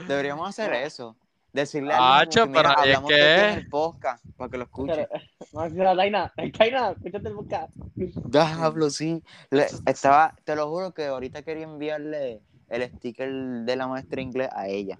[0.07, 1.15] Deberíamos hacer eso.
[1.53, 4.49] Decirle a alguien Acho, como que, mira, hablamos de ti en que- el podcast para
[4.49, 4.93] que lo escuche.
[5.11, 5.23] Pero,
[5.53, 7.69] no, pero Taina, Taina, escúchate el podcast.
[7.95, 9.21] Diablo, sí.
[9.49, 14.47] Le- estaba, te lo juro que ahorita quería enviarle el sticker de la maestra inglés
[14.53, 14.97] a ella.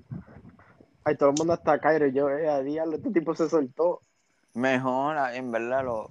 [1.03, 2.07] Ay, todo el mundo está Cairo.
[2.07, 4.01] Yo, eh, a diablo, este tipo se soltó.
[4.53, 6.09] Mejor, en verdad, lo.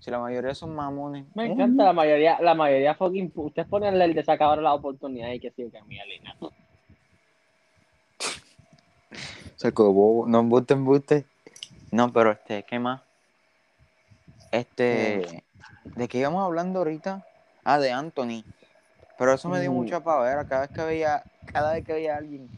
[0.00, 1.24] Si la mayoría son mamones.
[1.34, 5.40] Me encanta la mayoría, la mayoría fucking, ustedes ponen el de sacar la oportunidad y
[5.40, 6.36] que sí, que mía, Lina.
[9.56, 10.26] Saco bobo.
[10.26, 11.26] No embuste, embuste.
[11.90, 13.02] No, pero este, ¿qué más?
[14.50, 15.42] Este.
[15.84, 17.24] ¿De qué íbamos hablando ahorita?
[17.64, 18.44] Ah, de Anthony.
[19.16, 19.74] Pero eso me dio Mm.
[19.74, 20.44] mucha pavera.
[20.46, 22.48] Cada vez que veía, cada vez que veía a alguien,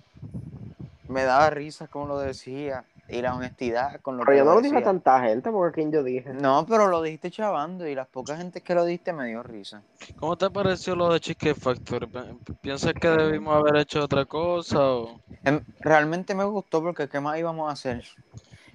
[1.09, 2.85] me daba risa como lo decía.
[3.09, 5.75] Y la honestidad con lo Pero que yo no lo dije a tanta gente, porque
[5.77, 6.33] quien yo dije.
[6.35, 9.83] No, pero lo dijiste chavando y las pocas gente que lo diste me dio risa.
[10.17, 12.07] ¿Cómo te pareció lo de Cheesecake Factory?
[12.07, 14.79] Pi- ¿Piensas que debimos haber hecho otra cosa?
[14.81, 15.21] O...
[15.45, 18.05] Em, realmente me gustó porque ¿qué más íbamos a hacer?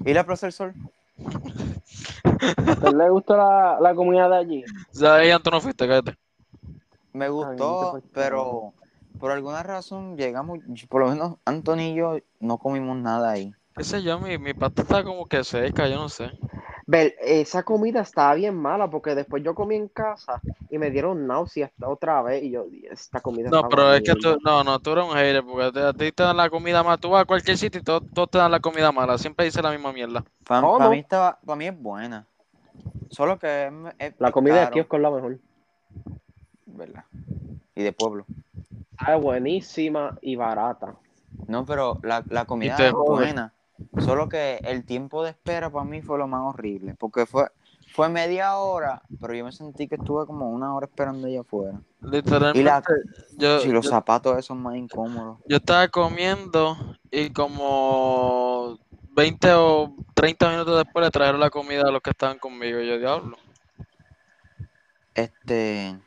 [0.05, 0.75] ¿Ir a Plaza del Sol?
[2.83, 4.65] ¿A le gustó la, la comida de allí?
[4.93, 6.15] Ya ahí Antonio fuiste, cállate.
[7.13, 8.73] Me te gustó, pero
[9.21, 13.53] por alguna razón llegamos, por lo menos Anthony y yo no comimos nada ahí.
[13.77, 14.19] ¿Qué sé yo?
[14.19, 16.31] Mi, mi pata está como que seca, yo no sé.
[16.87, 21.27] Ver, esa comida estaba bien mala porque después yo comí en casa y me dieron
[21.27, 24.33] náuseas otra vez y yo, esta comida No, pero es que mierda".
[24.33, 26.81] tú, no, no, tú eres un hater, porque te- a ti te dan la comida
[26.83, 26.97] mala.
[26.97, 29.17] Tú vas a cualquier sitio y todos, todos te dan la comida mala.
[29.19, 30.23] Siempre dice la misma mierda.
[30.47, 30.89] Para No, no.
[30.91, 32.25] mí estaba, para mí es buena.
[33.09, 35.37] Solo que es, es- La comida de kiosco es la mejor.
[36.65, 37.03] ¿verdad?
[37.75, 38.25] Y de pueblo.
[39.07, 40.95] Es buenísima y barata.
[41.47, 43.53] No, pero la, la comida es buena.
[43.99, 46.93] Solo que el tiempo de espera para mí fue lo más horrible.
[46.99, 47.47] Porque fue,
[47.93, 51.81] fue media hora, pero yo me sentí que estuve como una hora esperando allá afuera.
[52.01, 52.83] Literalmente, Y la,
[53.37, 55.39] yo, si los yo, zapatos esos más incómodos.
[55.47, 56.77] yo estaba comiendo
[57.09, 58.77] y como
[59.15, 62.79] 20 o 30 minutos después le trajeron la comida a los que estaban conmigo.
[62.79, 63.37] Y yo, diablo.
[65.15, 65.97] Este.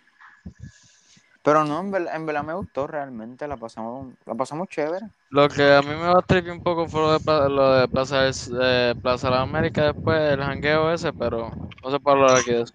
[1.44, 5.06] Pero no, en verdad, en verdad me gustó realmente, la pasamos, la pasamos chévere.
[5.28, 8.26] Lo que a mí me va a un poco fue lo de, lo de Plaza,
[8.26, 11.50] eh, Plaza de la América después, el jangueo ese, pero
[11.82, 12.72] no se puede hablar aquí de eso.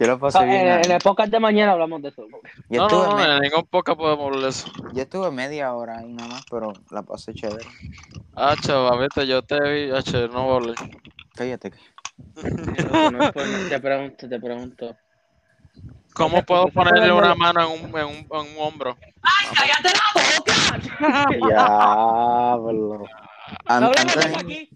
[0.00, 0.66] Yo lo pasé Ah, bien.
[0.66, 2.26] en, en el podcast de mañana hablamos de eso.
[2.68, 4.72] Yo, No, no, en ningún podcast podemos hablar de eso.
[4.92, 7.64] yo estuve media hora ahí nada más, pero la pasé chévere.
[8.34, 10.76] Ah, chaval, vete, yo te vi, ah, che, no voy a hablar.
[11.36, 11.70] Cállate.
[13.68, 14.96] te pregunto, te pregunto.
[16.14, 18.96] ¿Cómo puedo ponerle una mano en un, en un, en un hombro?
[21.40, 23.06] Diablo.
[23.66, 24.70] An- No hablemos de eso Anthony aquí.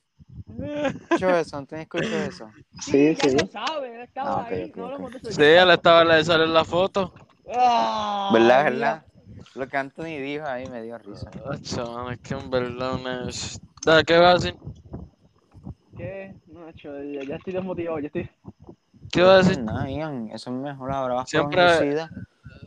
[1.11, 2.51] escuchó eso, Anthony escuchó eso.
[2.81, 3.37] Sí, ya sí.
[3.37, 4.64] lo sabe, estaba Ah, ok, ahí.
[4.64, 4.92] ok, no ok.
[4.92, 7.12] hablemos de eso Sí, él estaba, le salió en la foto.
[7.53, 8.70] Ah, ¿Verdad, mira.
[8.70, 9.05] verdad?
[9.55, 11.31] Lo que Anthony dijo ahí me dio risa.
[11.62, 13.29] Chaval, es que en verdad, una-
[13.85, 14.57] Dale, ¿qué vas a decir?
[15.97, 16.35] ¿Qué?
[16.47, 18.29] No, ya, ya estoy desmotivado, ya estoy...
[19.12, 19.62] ¿Qué vas a decir?
[19.62, 22.09] Nah, Ian, eso es mejor ahora vas Siempre- por la universidad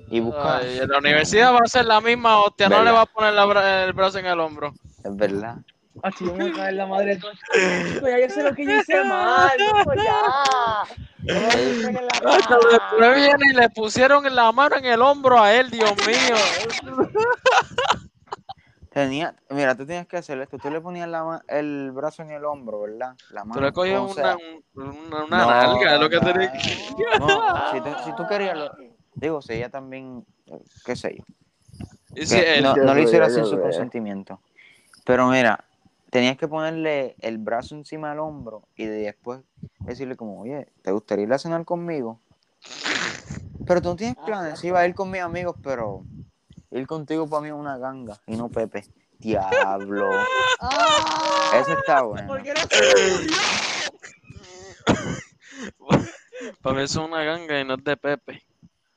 [0.10, 0.58] y busca.
[0.58, 2.86] Ay, en la universidad va a ser la misma hostia, no ¿Verdad?
[2.86, 4.74] le va a poner la bra- el brazo en el hombro.
[5.04, 5.58] Es verdad.
[6.04, 7.32] Ah, chico, me voy a caer la madre de todo.
[7.32, 10.84] Chico, ya yo sé lo que yo hice mal, ya.
[11.28, 11.44] No
[12.48, 12.60] cara.
[12.72, 16.36] Después viene y le pusieron la mano en el hombro a él, Dios mío.
[18.98, 20.58] Tenía, mira, tú tienes que hacer esto.
[20.58, 23.16] Tú le ponías la el brazo en el hombro, ¿verdad?
[23.30, 23.72] La mano.
[23.72, 24.36] Tú le sea.
[24.74, 26.54] una, una, una No, nalga, lo que no, te digo.
[27.20, 27.28] No,
[27.70, 28.72] si tú, si tú querías, lo-
[29.14, 30.26] digo, si ella también,
[30.84, 31.24] qué sé yo.
[32.16, 34.42] Y si que él, no, no lo sé, hiciera yo sin su consentimiento.
[35.06, 35.64] Pero mira,
[36.10, 39.42] tenías que ponerle el brazo encima del hombro y después
[39.82, 42.20] decirle como, oye, ¿te gustaría ir a cenar conmigo?
[43.68, 46.04] Pero tú no tienes planes, sí, va a ir con mis amigos, pero
[46.72, 48.86] ir contigo para mí es una ganga y no Pepe.
[49.20, 50.10] Diablo.
[50.60, 51.52] ¡Ah!
[51.60, 52.28] Eso está bueno.
[52.28, 52.78] ¿Por qué no se
[56.62, 58.44] Para mí eso es una ganga y no es de Pepe.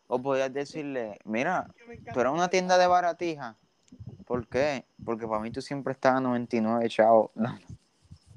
[0.08, 1.68] O podías decirle, mira,
[2.12, 3.56] tú eres una tienda de baratija.
[4.26, 4.84] ¿Por qué?
[5.04, 7.30] Porque para mí tú siempre estás a 99, chao.
[7.34, 7.58] No,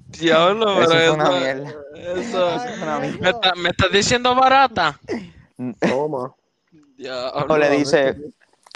[0.07, 1.73] Diablo, Eso pero eso, una mierda.
[1.95, 3.29] eso- Ay, una ¿Me, no.
[3.29, 4.99] está- me estás diciendo barata?
[5.79, 6.34] Toma.
[6.95, 7.45] Diablo.
[7.53, 8.15] O le dice.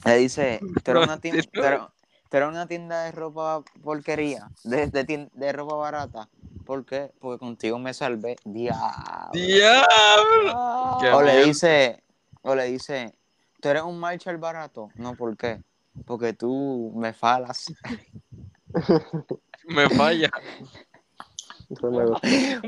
[0.05, 1.81] Le dice, tú eres una tienda, tú eres,
[2.29, 6.29] tú eres una tienda de ropa porquería, de, de, de ropa barata.
[6.65, 7.11] ¿Por qué?
[7.19, 8.35] Porque contigo me salvé.
[8.43, 9.31] Diablo.
[9.31, 10.51] Diablo.
[10.53, 10.97] Ah.
[11.13, 12.03] O le dice,
[12.41, 13.17] o le dice,
[13.61, 14.89] tú eres un Marshall barato.
[14.95, 15.61] No, ¿por qué?
[16.05, 17.73] Porque tú me falas.
[19.67, 20.29] Me falla.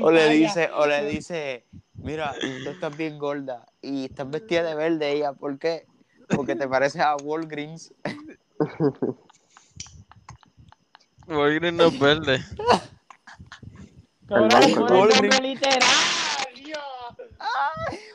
[0.02, 1.64] O le dice, o le dice,
[1.94, 5.86] mira, tú estás bien gorda y estás vestida de verde ella, ¿por qué?
[6.34, 7.92] Porque te pareces a Walgreens.
[11.26, 12.44] Walgreens no es verde.
[14.28, 14.50] Cabrón.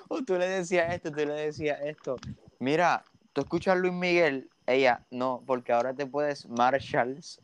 [0.08, 2.16] O tú le decías esto, tú le decías esto.
[2.60, 3.04] Mira,
[3.34, 7.42] tú escuchas a Luis Miguel, ella, no, porque ahora te puedes Marshalls.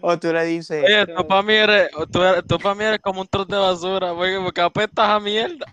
[0.00, 2.98] O tú le dices, Oye, tú para mí eres, tú, eres- tú pa' mí eres
[3.00, 5.66] como un trozo de basura, porque, porque apestas a mierda.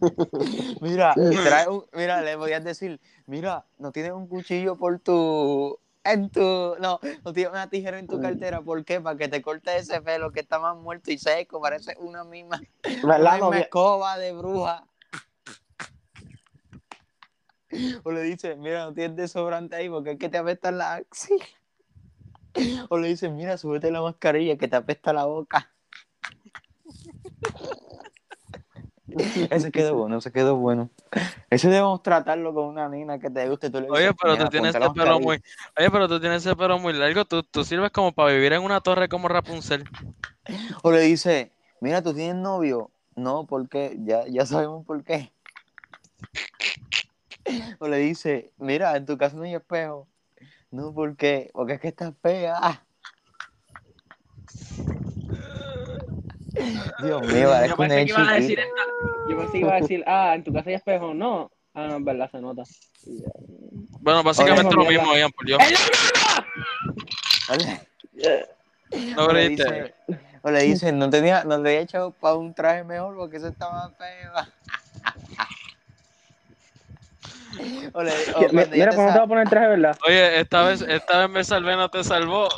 [0.80, 6.30] mira, trae un, mira, le podías decir, mira, no tienes un cuchillo por tu, en
[6.30, 6.40] tu,
[6.80, 9.00] no, no tienes una tijera en tu cartera, ¿por qué?
[9.00, 12.60] Para que te cortes ese pelo que está más muerto y seco, parece una misma,
[13.02, 14.86] una ¿Verdad, misma escoba de bruja.
[18.02, 21.44] O le dice, mira, no tienes desobrante ahí porque es que te apesta la axila.
[22.88, 25.72] O le dice, mira, súbete la mascarilla que te apesta la boca.
[29.50, 30.90] Ese quedó bueno, ese quedó bueno.
[31.50, 33.70] Ese debemos tratarlo con una nena que te guste.
[33.70, 35.24] Tú le Oye, pero "Mira, tú tienes ese pelo mascarilla".
[35.24, 35.42] muy,
[35.78, 38.62] oye, pero tú tienes ese pelo muy largo, tú, tú sirves como para vivir en
[38.62, 39.84] una torre como Rapunzel.
[40.82, 42.90] O le dice, mira, tú tienes novio.
[43.16, 43.96] No, ¿por qué?
[44.04, 45.32] Ya, ya sabemos por qué.
[47.80, 50.06] O le dice, mira, en tu casa no hay espejo.
[50.70, 51.50] No, ¿por qué?
[51.52, 52.84] Porque es que estás fea.
[57.02, 58.74] Dios mío, Yo pensé que iba a decir esto.
[59.28, 61.14] Yo pensé que iba a decir, ah, en tu casa hay espejo.
[61.14, 61.50] No.
[61.74, 62.62] Ah, no, es verdad, se nota.
[64.00, 65.58] Bueno, básicamente Oye, lo mismo, Ian, por Dios.
[67.48, 68.48] O le-
[69.16, 69.94] No o le dice,
[70.42, 73.48] o le dice, no tenía, no le había echado para un traje mejor porque eso
[73.48, 74.32] estaba feo.
[77.92, 79.98] O le, o Mira, ¿cómo te voy a poner el traje, verdad?
[80.06, 82.48] Oye, esta vez, esta vez me salvé, no te salvó.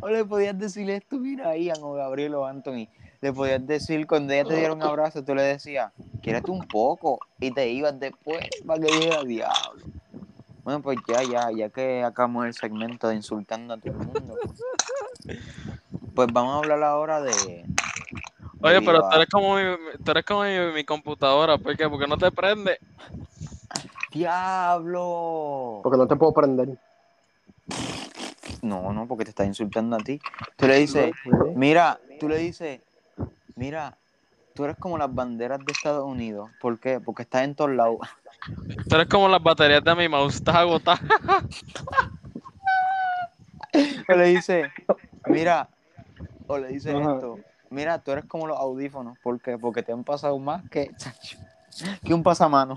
[0.00, 2.88] O le podías decir esto, mira a Ian o Gabriel o Anthony.
[3.20, 5.92] Le podías decir, cuando ella te diera un abrazo, tú le decías,
[6.22, 7.20] quiérete un poco.
[7.40, 9.84] Y te ibas después para que dijera diablo.
[10.64, 14.36] Bueno, pues ya, ya, ya que acabamos el segmento de insultando a todo el mundo.
[16.14, 17.64] Pues vamos a hablar ahora de.
[18.60, 19.62] Oye, pero tú eres como mi,
[20.04, 21.88] tú eres como mi, mi computadora, ¿por qué?
[21.88, 22.78] Porque no te prende.
[24.12, 25.80] ¡Diablo!
[25.82, 26.78] Porque no te puedo prender.
[28.62, 30.20] No, no, porque te está insultando a ti.
[30.56, 31.12] Tú le dices,
[31.56, 32.80] mira, tú le dices,
[33.56, 33.98] mira,
[34.54, 36.50] tú eres como las banderas de Estados Unidos.
[36.60, 37.00] ¿Por qué?
[37.00, 37.98] Porque estás en todos lados.
[38.88, 41.00] Tú eres como las baterías de mi mouse, estás agotada.
[44.08, 44.70] O le dice,
[45.26, 45.68] mira,
[46.46, 47.14] o le dice Ajá.
[47.14, 47.40] esto,
[47.70, 49.16] mira, tú eres como los audífonos.
[49.22, 49.56] ¿Por qué?
[49.56, 50.90] Porque te han pasado más que,
[52.04, 52.76] que un pasamano.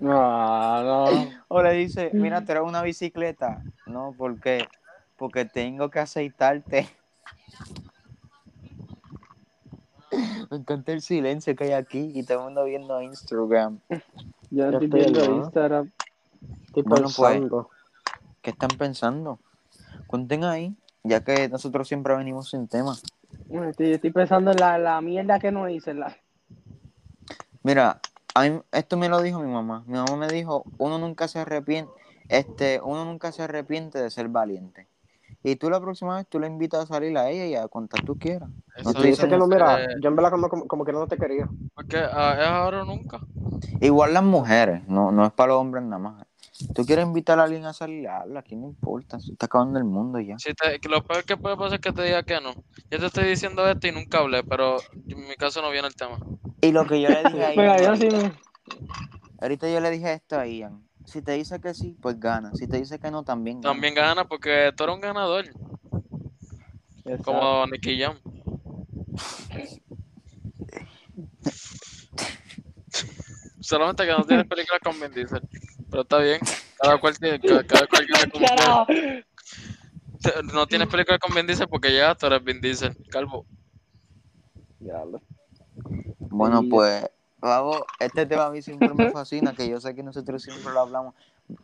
[0.00, 1.30] No, no.
[1.48, 3.62] O le dice, mira, tú eres una bicicleta.
[3.86, 4.66] No, ¿por qué?
[5.24, 6.86] Porque tengo que aceitarte.
[10.50, 13.80] Me encanta el silencio que hay aquí y todo el mundo viendo Instagram.
[14.50, 15.24] Yo estoy estoy viendo.
[15.36, 15.90] Instagram.
[16.66, 17.32] Estoy Bueno, pues.
[17.32, 17.70] pensando.
[18.42, 19.38] ¿Qué están pensando?
[20.06, 22.94] Cuenten ahí, ya que nosotros siempre venimos sin tema.
[23.46, 25.94] Bueno, Estoy, estoy pensando en la, la mierda que no hice.
[25.94, 26.14] La...
[27.62, 27.98] Mira,
[28.34, 29.84] a mí- esto me lo dijo mi mamá.
[29.86, 31.90] Mi mamá me dijo, uno nunca se arrepiente,
[32.28, 34.86] este, uno nunca se arrepiente de ser valiente.
[35.46, 38.02] Y tú la próxima vez tú la invitas a salir a ella y a contar
[38.02, 38.48] tú quieras.
[38.76, 40.92] Eso te Dice dicen que no, mira, eh, yo en verdad como, como, como que
[40.92, 41.46] no te quería.
[41.74, 43.20] Porque ah, es ahora o nunca.
[43.82, 46.26] Igual las mujeres, no, no es para los hombres nada más.
[46.74, 49.84] Tú quieres invitar a alguien a salir, habla, aquí no importa, se está acabando el
[49.84, 50.38] mundo ya.
[50.38, 52.54] Si te, que lo peor que puede pasar es que te diga que no.
[52.90, 54.76] Yo te estoy diciendo esto y nunca hablé, pero
[55.08, 56.18] en mi caso no viene el tema.
[56.62, 58.34] Y lo que yo le dije a Ian,
[59.42, 62.66] ahorita yo le dije esto a Ian, si te dice que sí, pues gana, si
[62.66, 63.72] te dice que no, también gana.
[63.74, 65.44] También gana porque tú eres un ganador,
[67.04, 67.24] Exacto.
[67.24, 68.18] como Nicky Jam.
[73.60, 75.40] Solamente que no tienes películas con Vin Diesel.
[75.90, 76.38] Pero está bien.
[76.78, 78.44] Cada cual tiene, cada, cada cual quiere como
[80.52, 83.46] No tienes película con Vin Diesel porque ya tú eres Vin Diesel, calvo.
[84.80, 85.22] Diablo.
[86.18, 87.08] Bueno, pues,
[87.44, 90.80] vamos, este tema a mí siempre me fascina, que yo sé que nosotros siempre lo
[90.80, 91.14] hablamos.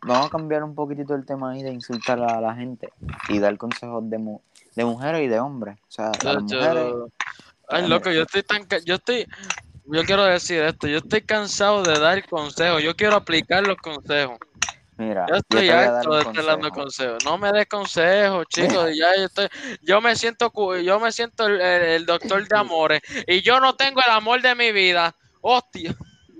[0.03, 2.93] Vamos a cambiar un poquitito el tema ahí de insultar a la gente
[3.27, 4.41] y dar consejos de, mu-
[4.75, 5.77] de mujeres y de hombres.
[5.87, 6.73] O sea, las mujeres.
[6.93, 7.07] Yo-
[7.67, 8.65] Ay, loco, yo estoy tan...
[8.65, 9.27] ca- Yo estoy...
[9.85, 14.37] Yo quiero decir esto, yo estoy cansado de dar consejos, yo quiero aplicar los consejos.
[14.97, 16.83] Mira, Yo estoy dar harto de estar dando consejo.
[16.83, 17.23] consejos.
[17.23, 18.89] No me des consejos, chicos.
[18.95, 19.47] Ya yo estoy,
[19.81, 23.59] yo me siento, cu- yo me siento el, el- el doctor de amores y yo
[23.59, 25.15] no tengo el amor de mi vida.
[25.41, 25.95] Hostia.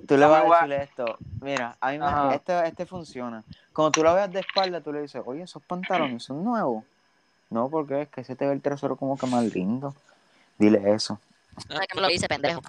[0.08, 1.18] Tú le vas a decirle esto.
[1.42, 3.44] Mira, a mí me- este, este funciona.
[3.74, 6.84] Cuando tú la veas de espalda, tú le dices, oye, esos pantalones son nuevos.
[7.50, 9.94] No, porque es que se te ve el trasero como que más lindo.
[10.58, 11.20] Dile eso.
[11.68, 12.62] ¿Sabes que me lo dice, pendejo?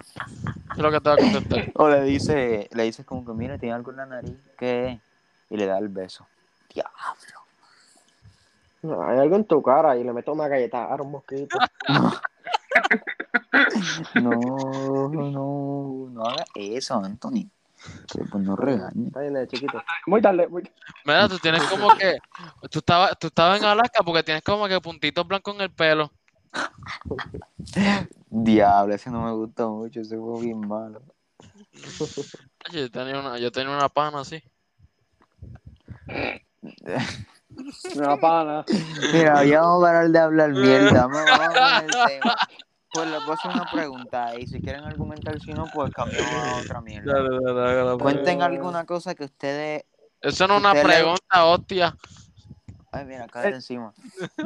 [0.71, 1.71] Es lo que te voy a contestar.
[1.75, 4.35] O le dice, le dices como que, mira, tiene algo en la nariz.
[4.57, 4.99] ¿Qué es?
[5.49, 6.27] Y le da el beso.
[6.73, 6.91] Diablo.
[8.81, 11.57] No, hay algo en tu cara y le meto una galleta a un mosquito.
[14.15, 17.49] No, no, no hagas eso, Anthony.
[18.11, 19.07] Que pues no regañes.
[19.07, 19.83] Está bien, eh, chiquito.
[20.07, 20.63] Muy tarde, muy
[21.05, 22.17] Mira, tú tienes como que,
[22.69, 26.11] tú estabas, tú estabas en Alaska porque tienes como que puntitos blancos en el pelo.
[28.29, 31.01] Diablo, ese no me gustó mucho, ese fue bien malo.
[32.71, 34.41] Yo tenía una, yo tenía una pana así.
[37.95, 38.65] Una pana.
[39.11, 41.07] Mira, ya vamos a parar de hablar mierda.
[41.07, 42.35] Vamos, vamos con el tema.
[42.93, 46.33] Pues les voy a hacer una pregunta y si quieren argumentar, si no, pues cambiamos
[46.33, 47.11] a otra mierda.
[47.11, 47.97] Dale.
[47.97, 49.83] Cuenten alguna cosa que ustedes.
[50.21, 51.97] Eso no es una Usted le- pregunta, hostia.
[52.91, 53.91] Ay, mira, cállate encima.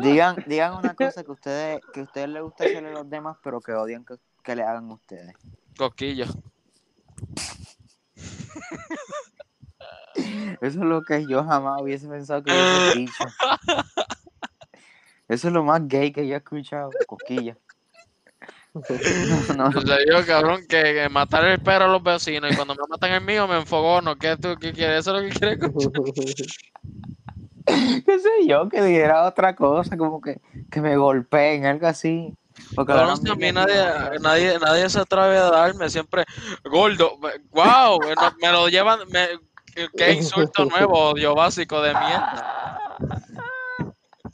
[0.02, 3.36] Digan, digan una cosa que ustedes, que a ustedes les gusta hacerle a los demás,
[3.44, 5.36] pero que odian que, que le hagan a ustedes.
[5.78, 6.26] Coquillo.
[10.16, 13.24] Eso es lo que yo jamás hubiese pensado que hubiese dicho.
[15.28, 16.90] Eso es lo más gay que yo he escuchado.
[17.06, 17.58] Coquilla.
[19.58, 22.56] No, no, O sea, yo, cabrón, que, que matar el perro a los vecinos y
[22.56, 24.16] cuando me matan el mío me enfogono.
[24.18, 25.00] ¿Qué tú qué quieres?
[25.00, 26.48] ¿Eso es lo que quieres escuchar?
[28.06, 30.40] qué sé yo, que dijera otra cosa, como que,
[30.72, 32.34] que me golpeen, algo así.
[32.76, 33.86] Porque si a mí nadie,
[34.22, 36.24] nadie, nadie se atreve a darme siempre
[36.64, 37.18] gordo.
[37.52, 38.00] Wow,
[38.42, 39.00] me lo llevan.
[39.10, 39.28] Me,
[39.96, 42.80] qué insulto nuevo, odio básico de mierda.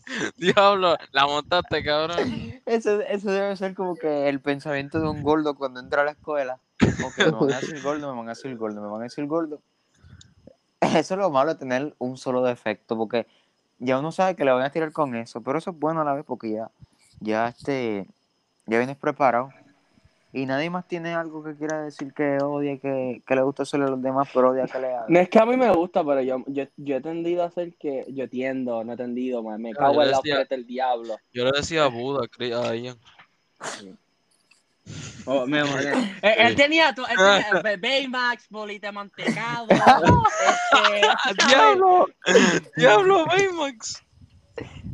[0.38, 2.62] Diablo, la montaste, cabrón.
[2.66, 6.12] Eso, eso debe ser como que el pensamiento de un gordo cuando entra a la
[6.12, 6.60] escuela.
[7.18, 9.62] Me van a decir gordo, me van a decir gordo, me van a decir gordo.
[10.82, 13.28] Eso es lo malo de tener un solo defecto, porque
[13.80, 16.06] ya uno sabe que le van a tirar con eso, pero eso es bueno a
[16.06, 16.72] la vez porque ya,
[17.20, 18.08] ya este,
[18.66, 19.50] ya vienes preparado.
[20.36, 23.86] Y nadie más tiene algo que quiera decir que odia, que, que le gusta hacerle
[23.86, 25.06] a los demás, pero odia que le hagan.
[25.08, 27.76] No es que a mí me gusta, pero yo, yo, yo he tendido a hacer
[27.76, 28.04] que.
[28.10, 29.62] Yo tiendo, no he tendido, man.
[29.62, 31.18] Me cago en la frente del diablo.
[31.32, 32.26] Yo le decía a Buda,
[32.68, 32.98] a Ian.
[35.26, 35.94] Oh, me jodé.
[35.94, 39.68] él, él tenía, tu- él tenía Bay- Baymax, bolita de mantecado.
[39.70, 42.08] este, ¡Diablo!
[42.76, 44.04] ¡Diablo, Baymax!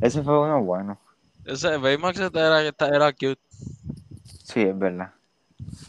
[0.01, 0.99] Ese fue uno bueno.
[1.45, 3.39] Ese Baymax era, era cute.
[4.43, 5.13] Sí, es verdad.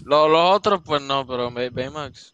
[0.04, 2.32] Los, los otros, pues no, pero Bay- Baymax.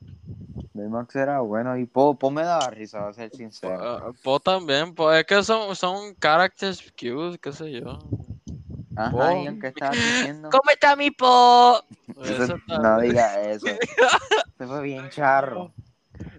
[0.72, 3.78] Baymax era bueno y Po, Po me daba risa, a ser sincero.
[3.82, 7.98] Ah, Po también, pues es que son, son characters cute, qué sé yo.
[8.94, 9.42] Ajá, Po.
[9.44, 10.48] Ian, ¿qué estabas diciendo?
[10.50, 11.82] ¿Cómo está mi po?
[12.24, 13.66] Eso no diga eso.
[14.58, 15.72] Se fue bien charro.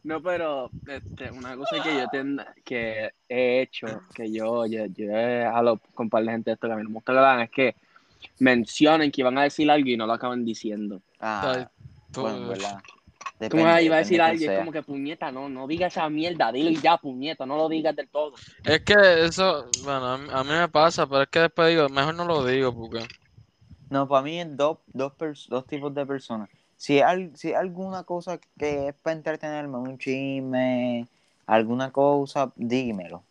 [0.04, 5.12] No, pero este, una cosa que yo ten- que he hecho, que yo, yo, yo
[5.12, 7.12] he hablado con un par de gente de esto que a mí no me gusta
[7.12, 7.76] que lo hagan, es que
[8.40, 11.02] mencionen que iban a decir algo y no lo acaban diciendo.
[11.20, 11.70] Ah,
[12.12, 12.82] Tú- bueno, en verdad.
[13.40, 14.60] Depende, me iba a decir sea.
[14.60, 17.96] como que puñeta, no, no digas esa mierda, dilo y ya, puñeta, no lo digas
[17.96, 18.34] del todo.
[18.66, 21.88] Es que eso, bueno, a mí, a mí me pasa, pero es que después digo,
[21.90, 23.06] mejor no lo digo, porque...
[23.90, 26.50] No, para mí es dos, dos, pers- dos tipos de personas.
[26.76, 31.08] Si hay, si hay alguna cosa que es para entretenerme, un chisme,
[31.46, 33.24] alguna cosa, dímelo.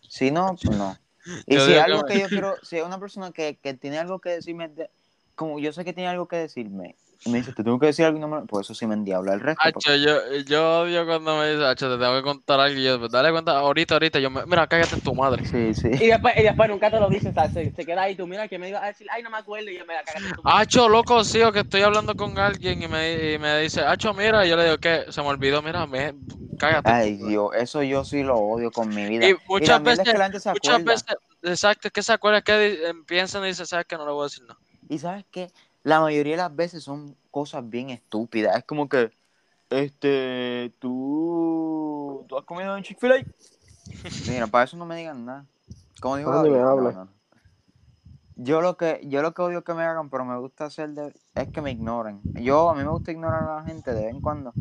[0.00, 0.96] Si no, pues no.
[1.46, 4.30] Y si algo que- yo quiero, si hay una persona que, que tiene algo que
[4.30, 4.90] decirme, de-
[5.34, 8.04] como yo sé que tiene algo que decirme, y me dice, te tengo que decir
[8.04, 9.60] algo, y no me lo-", pues eso sí me endiabla el resto.
[9.72, 12.84] porque- Hacho, yo, yo odio cuando me dice, Hacho, te tengo que contar algo y
[12.84, 15.44] yo, pues, dale cuenta, ahorita, ahorita, yo me, mira, cállate en tu madre.
[15.44, 15.88] Sí, sí.
[15.92, 17.52] Y después, y después nunca te lo dicen, ¿sabes?
[17.52, 19.70] Se, se queda ahí, tú mira que me iba a decir, ay, no me acuerdo,
[19.70, 20.42] y yo me la cagaste tú.
[20.44, 24.12] Hacho, loco, sí, o que estoy hablando con alguien y me, y me dice, Hacho,
[24.14, 25.04] mira, y yo le digo, ¿qué?
[25.08, 26.14] Se me olvidó, mira, me,
[26.58, 26.90] cállate.
[26.90, 29.28] Ay, Dios, eso yo sí lo odio con mi vida.
[29.28, 30.92] Y muchas es veces, que gente se muchas acuerda.
[30.92, 34.12] veces, exacto, es que se acuerda que eh, piensan y dicen, ¿sabes que No le
[34.12, 34.58] voy a decir nada.
[34.88, 35.50] Y sabes qué,
[35.86, 38.56] la mayoría de las veces son cosas bien estúpidas.
[38.58, 39.12] Es como que,
[39.70, 43.26] Este, tú, ¿tú has comido en Chick-fil-A?
[44.26, 45.46] Mira, para eso no me digan nada.
[46.00, 46.94] Como dijo me Gabriel, hables.
[46.94, 47.12] no, no.
[48.36, 51.14] Yo lo que yo lo que odio que me hagan, pero me gusta hacer de-
[51.34, 52.22] es que me ignoren.
[52.34, 54.54] Yo a mí me gusta ignorar a la gente de vez en cuando,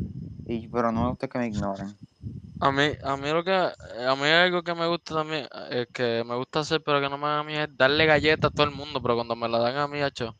[0.45, 1.97] y pero no me gusta que me ignoren.
[2.59, 6.23] A mí, a mí lo que, a mí algo que me gusta también, eh, que
[6.25, 8.65] me gusta hacer, pero que no me hagan a mí, es darle galletas a todo
[8.65, 10.35] el mundo, pero cuando me la dan a mí, hacho,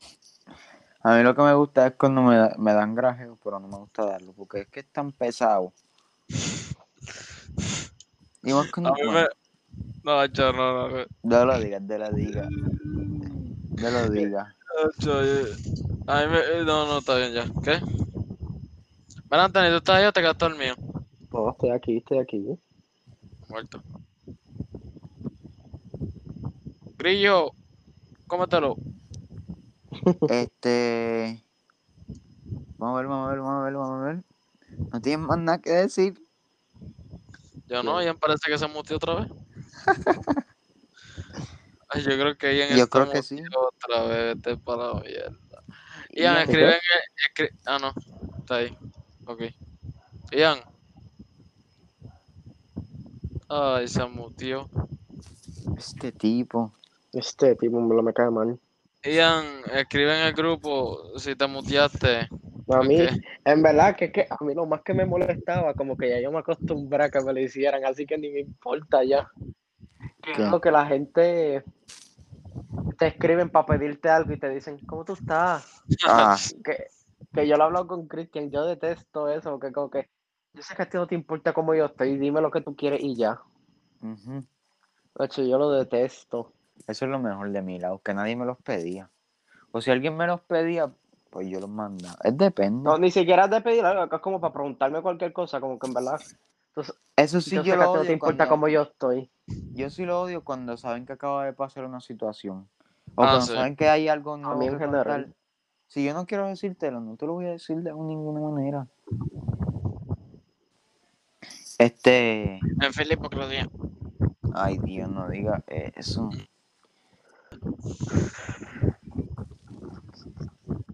[1.08, 3.68] A mí lo que me gusta es cuando me, da- me dan grajeo, pero no
[3.68, 5.72] me gusta darlo, porque es que es tan pesado.
[8.42, 9.28] Y más cuando, a mí me,
[10.04, 12.48] no, hacho, no, no, de lo diga, de lo diga.
[12.50, 14.56] De lo diga.
[15.06, 15.56] eh,
[16.08, 17.80] a mí me, eh, no, no, está bien ya, ¿qué?
[19.30, 20.76] Ven, Anthony, ¿tú estás ahí o te quedaste dormido?
[21.32, 22.58] No, estoy aquí, estoy aquí.
[23.48, 23.80] Muerto.
[26.98, 27.52] Grillo,
[28.26, 28.76] cómetelo.
[30.30, 31.42] Este.
[32.78, 34.24] Vamos a ver, vamos a ver, vamos a ver, vamos a ver.
[34.92, 36.22] No tienes más nada que decir.
[37.68, 39.32] Yo no, Ian parece que se mutió otra vez.
[41.90, 43.36] Ay, yo creo que Ian Yo está creo que sí.
[43.36, 45.32] muteado otra vez, vete para la mierda.
[46.12, 47.50] Ian, ya- escribe en el...
[47.50, 47.94] escri- Ah, no,
[48.40, 48.78] está ahí.
[49.26, 49.42] Ok.
[50.32, 50.60] Ian.
[53.48, 54.68] Ay, se mutió.
[55.78, 56.74] Este tipo.
[57.14, 58.60] Este tipo me lo me cae mal.
[59.06, 62.28] Ian, escribe en el grupo si te muteaste.
[62.68, 62.98] A mí,
[63.46, 66.20] en verdad, que, es que a mí lo más que me molestaba, como que ya
[66.20, 69.30] yo me acostumbré a que me lo hicieran, así que ni me importa ya.
[70.28, 71.64] Es lo que la gente
[72.98, 75.84] te escriben para pedirte algo y te dicen, ¿cómo tú estás?
[76.08, 76.88] Ah, Que,
[77.34, 80.10] que yo lo he hablado con Christian, yo detesto eso, que como que
[80.54, 82.76] yo sé que a ti no te importa cómo yo estoy, dime lo que tú
[82.76, 83.40] quieres y ya.
[84.02, 86.55] De hecho, yo lo detesto.
[86.88, 89.10] Eso es lo mejor de mi lado, que nadie me los pedía.
[89.72, 90.92] O si alguien me los pedía,
[91.30, 92.18] pues yo los mandaba.
[92.24, 92.84] Es depende.
[92.84, 95.88] No, ni siquiera te pedir algo, acá es como para preguntarme cualquier cosa, como que
[95.88, 96.20] en verdad.
[96.70, 98.50] Entonces, Eso sí yo, yo, sé que lo a ti no odio te importa cuando-
[98.50, 99.30] cómo yo estoy.
[99.74, 102.68] Yo sí lo odio cuando saben que acaba de pasar una situación.
[103.16, 103.54] O Ah, cuando sí.
[103.54, 105.34] saben que hay algo nuevo mí en que general.
[105.88, 108.88] Si yo no quiero decírtelo, no te lo voy a decir de ninguna manera.
[111.78, 112.60] Este.
[112.82, 113.70] En Filipe Claudia.
[114.54, 116.30] Ay, Dios, no diga eso.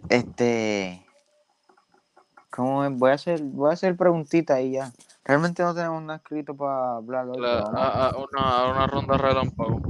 [0.10, 1.06] Este.
[2.50, 2.98] ¿Cómo es?
[2.98, 4.92] Voy a hacer, voy a hacer preguntitas y ya.
[5.24, 7.42] Realmente no tenemos nada escrito para hablar hoy.
[7.42, 9.82] La- pero vamos a, a una, a una ronda relámpago.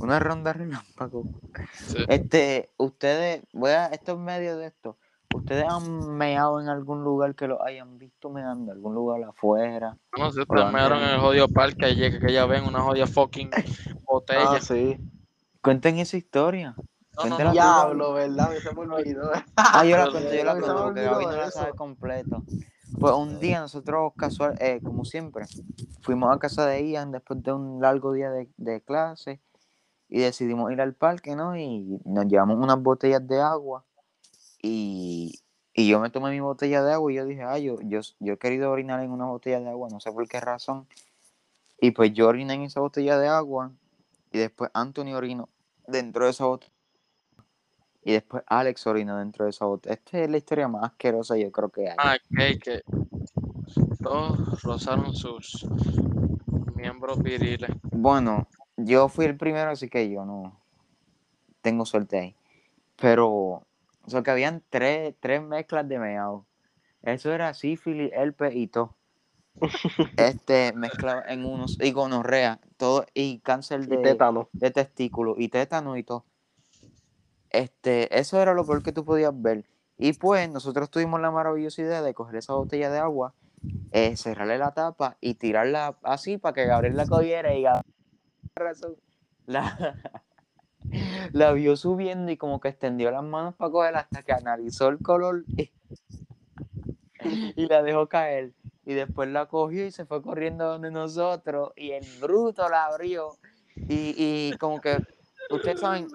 [0.00, 1.24] Una ronda relámpago.
[1.72, 1.98] Sí.
[2.08, 4.96] Este, ustedes, voy a, esto es medio de esto.
[5.34, 8.72] ¿Ustedes han meado en algún lugar que lo hayan visto meando?
[8.72, 9.96] ¿Algún lugar afuera?
[10.16, 12.80] No sé, Pero ustedes me dieron en el jodido parque ayer que ya ven una
[12.80, 13.50] jodida fucking
[14.06, 14.52] botella.
[14.52, 14.96] Ah, sí.
[15.64, 16.74] Cuenten esa historia.
[16.76, 17.50] Tú.
[17.52, 18.50] Diablo, ¿verdad?
[18.50, 19.30] Me se me olvidó.
[19.56, 22.42] Ah, yo la cuento, yo la cuento porque Gaby no la sabe completo.
[23.00, 25.46] Pues un día nosotros, casual, eh, como siempre,
[26.02, 29.40] fuimos a casa de Ian después de un largo día de, de clase
[30.10, 31.56] y decidimos ir al parque, ¿no?
[31.56, 33.86] Y nos llevamos unas botellas de agua
[34.60, 35.40] y,
[35.72, 38.34] y yo me tomé mi botella de agua y yo dije, ah, yo, yo, yo
[38.34, 40.86] he querido orinar en una botella de agua, no sé por qué razón.
[41.80, 43.72] Y pues yo oriné en esa botella de agua
[44.30, 45.48] y después Anthony orinó
[45.86, 46.72] dentro de esa botella.
[48.02, 49.94] Y después Alex orinó dentro de esa botella.
[49.94, 51.96] Esta es la historia más asquerosa yo creo que hay.
[51.98, 52.82] Ah, que, que
[54.02, 55.66] todos rozaron sus
[56.74, 57.70] miembros viriles.
[57.90, 60.60] Bueno, yo fui el primero, así que yo no
[61.62, 62.36] tengo suerte ahí.
[62.96, 63.64] Pero, o
[64.06, 66.44] sea, que habían tres, tres mezclas de meado.
[67.02, 68.96] Eso era sífilis, herpes y todo.
[70.16, 74.48] Este, mezclado en unos, y gonorrea, todo, y cáncer Y de, tétano.
[74.52, 76.24] de testículo, y tétano y todo.
[77.50, 79.64] Este, eso era lo peor que tú podías ver.
[79.96, 83.32] Y pues, nosotros tuvimos la maravillosa idea de coger esa botella de agua,
[83.92, 88.96] eh, cerrarle la tapa y tirarla así para que Gabriel la cogiera y Gabriel
[89.46, 89.96] la,
[91.32, 94.98] la vio subiendo y como que extendió las manos para cogerla hasta que analizó el
[94.98, 95.70] color y,
[97.56, 98.52] y la dejó caer.
[98.86, 103.36] Y después la cogió y se fue corriendo donde nosotros y el bruto la abrió
[103.76, 105.00] y, y como que,
[105.50, 106.08] ustedes saben,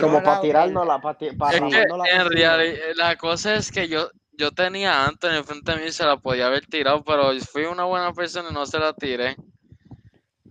[0.00, 1.74] Como para el- tirárnosla, para, para Es
[2.14, 2.58] en realidad
[2.96, 6.16] la cosa es que yo, yo tenía a Anthony enfrente de mí y se la
[6.18, 9.36] podía haber tirado, pero fui una buena persona y no se la tiré.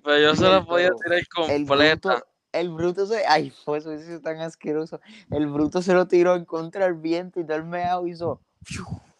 [0.03, 2.23] Pero yo se la podía tirar el completa.
[2.51, 4.99] el bruto se, ay, fue eso hizo tan asqueroso.
[5.31, 8.41] El bruto se lo tiró en contra del viento y todo el meado hizo,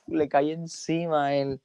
[0.07, 1.61] le cayó encima a él.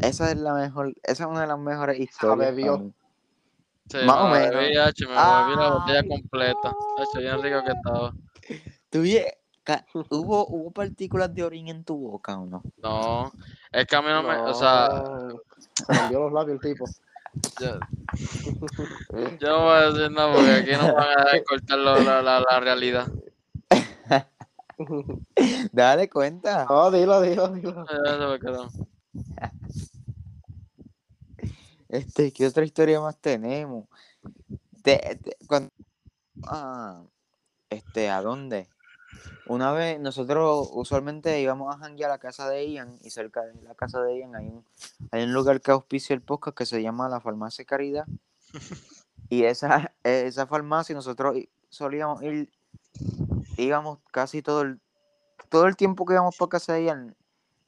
[0.00, 2.54] Esa es la mejor, esa es una de las mejores historias.
[2.54, 2.72] bebió.
[2.72, 2.92] para mí.
[3.88, 4.50] Sí, más o menos.
[4.50, 6.74] bebí, hacho, me bebí la botella completa.
[6.98, 8.14] Hacho, bien rico que estaba.
[9.64, 12.62] Ca- ¿Hubo, ¿Hubo partículas de orín en tu boca o no?
[12.82, 13.32] No,
[13.72, 15.40] es que a mí no me, o sea, No,
[15.74, 16.84] Se rompió los labios el tipo.
[17.58, 17.78] yo,
[19.40, 22.40] yo no voy a decir nada porque aquí no van a dejar cortar la, la,
[22.40, 23.06] la realidad.
[25.72, 26.66] Dale cuenta.
[26.68, 27.84] No, dilo, dilo, dilo.
[28.40, 28.68] Quedó.
[31.88, 33.86] Este, ¿qué otra historia más tenemos?
[34.82, 35.70] Te- te- cuando-
[36.44, 37.04] ah,
[37.70, 38.68] este, ¿a dónde?
[39.46, 43.62] Una vez nosotros usualmente íbamos a janguear a la casa de Ian y cerca de
[43.62, 44.64] la casa de Ian hay un,
[45.12, 48.06] hay un lugar que auspicia el podcast que se llama la Farmacia Caridad.
[49.30, 51.34] Y esa, esa farmacia nosotros
[51.70, 52.52] solíamos ir,
[53.56, 54.80] íbamos casi todo el,
[55.48, 57.16] todo el tiempo que íbamos para casa de Ian,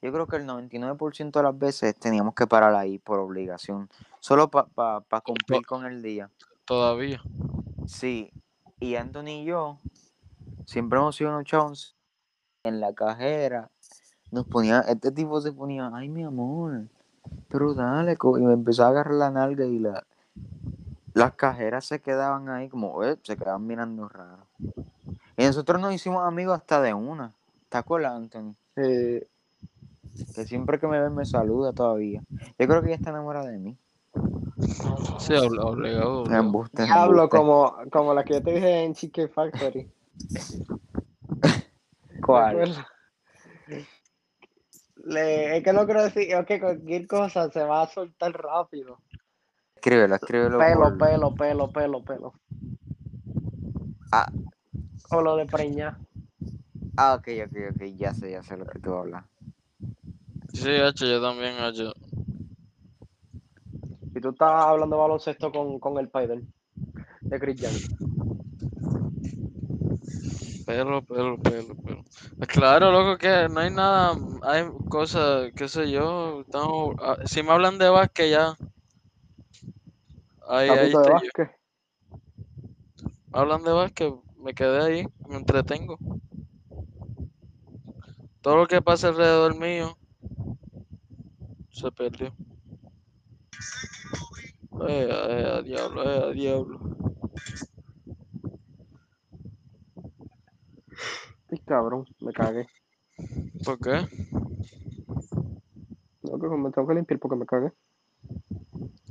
[0.02, 3.88] yo creo que el 99% de las veces teníamos que parar ahí por obligación,
[4.20, 6.30] solo para cumplir con el día.
[6.64, 7.22] Todavía.
[7.86, 8.30] Sí,
[8.80, 9.78] y Anthony y yo
[10.66, 11.96] siempre hemos sido unos chavos
[12.64, 13.70] en la cajera.
[14.30, 16.88] Nos ponía, este tipo se ponía, ay mi amor,
[17.48, 20.04] pero dale, co-", y me empezó a agarrar la nalga y la,
[21.14, 24.46] las cajeras se quedaban ahí como, "Eh", se quedaban mirando raro.
[25.36, 27.34] Y nosotros nos hicimos amigos hasta de una.
[27.68, 28.54] ¿Te acuerdas, Anthony?
[28.76, 29.26] Eh,
[30.34, 32.22] Que siempre que me ve me saluda todavía.
[32.58, 33.76] Yo creo que ella está enamorada de mí.
[35.18, 36.22] Sí, obli- obligado.
[36.22, 36.24] obligado.
[36.40, 37.36] Embuste, Diablo, embuste.
[37.36, 39.90] como, como la que yo te dije en Chicken Factory.
[41.40, 42.74] ¿Te ¿Cuál?
[45.04, 48.98] Le, es que no quiero decir, es que cualquier cosa se va a soltar rápido.
[49.76, 50.58] Escríbelo, escríbelo.
[50.58, 52.32] Pelo, por- pelo, pelo, pelo, pelo.
[54.10, 54.28] Ah.
[55.10, 55.96] O lo de preñar.
[56.96, 59.24] Ah, ok, ok, ok, ya sé, ya sé lo que tú hablas.
[60.52, 61.92] Sí, hecho, yo también, hecho.
[64.14, 66.40] Y tú estás hablando baloncesto con, con el Spider
[67.20, 68.06] de Chris Young.
[70.64, 72.04] Pelo, pelo, pelo, pelo.
[72.38, 77.42] Pues Claro, loco, que no hay nada, hay cosas, qué sé yo, estamos, ah, si
[77.42, 78.56] me hablan de básquet ya,
[80.48, 81.12] ahí, ahí de yo.
[81.12, 81.50] básquet.
[83.32, 84.14] Me hablan de básquet,
[84.46, 85.98] me quedé ahí, me entretengo.
[88.40, 89.98] Todo lo que pasa alrededor mío
[91.72, 92.28] se perdió.
[94.88, 96.78] Eh, eh, a diablo, eh, a diablo.
[101.50, 102.68] Ay, cabrón, me cagué.
[103.64, 104.06] ¿Por qué?
[106.22, 107.72] No, que me tengo que limpiar porque me cagué.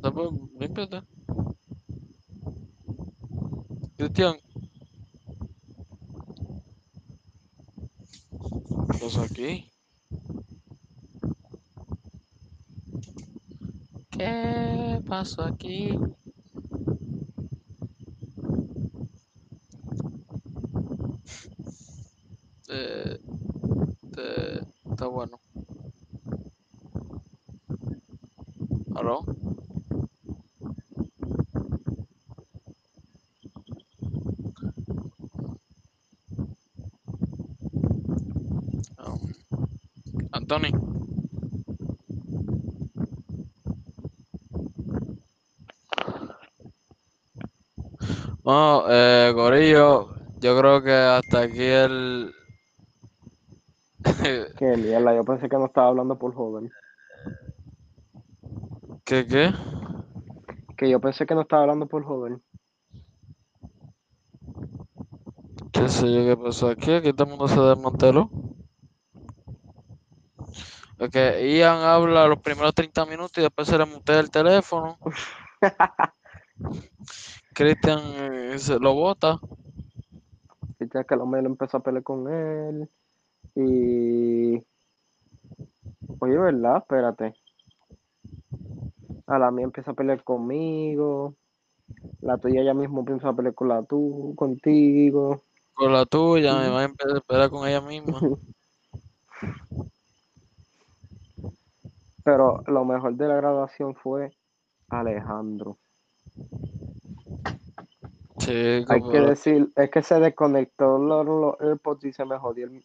[0.02, 0.32] No, pues,
[0.62, 1.02] límpiate.
[3.98, 4.45] Cristian.
[8.96, 9.70] ¿Qué pasa aquí?
[14.10, 16.00] ¿Qué pasó aquí?
[22.70, 23.20] Eh,
[24.18, 25.42] eh, está bueno.
[28.96, 29.26] ¿Aló?
[39.06, 39.34] Um,
[40.34, 40.72] Anthony.
[48.46, 52.32] Bueno, eh, Gorillo, yo creo que hasta aquí el...
[54.60, 56.72] Qué mierda, yo pensé que no estaba hablando por joven.
[59.04, 59.52] ¿Qué qué?
[60.78, 62.40] Que yo pensé que no estaba hablando por joven.
[65.72, 66.94] ¿Qué sé yo qué pasó aquí?
[66.94, 68.30] Aquí todo el mundo se desmanteló.
[71.00, 75.00] Ok, Ian habla los primeros 30 minutos y después se le mutea el teléfono.
[77.56, 78.02] Cristian
[78.60, 79.40] se lo bota.
[80.80, 82.90] Y ya que el hombre empezó a pelear con él.
[83.56, 84.64] Y.
[86.20, 86.78] Oye, ¿verdad?
[86.78, 87.36] Espérate.
[89.28, 91.36] A la mía empieza a pelear conmigo.
[92.22, 95.42] La tuya ya mismo empieza a pelear con la tú, contigo.
[95.74, 98.20] Con la tuya, me va a empezar a esperar con ella misma.
[102.24, 104.32] Pero lo mejor de la graduación fue
[104.90, 105.78] Alejandro.
[108.48, 112.84] Hay que decir, es que se desconectó los, los AirPods y se me jodió el,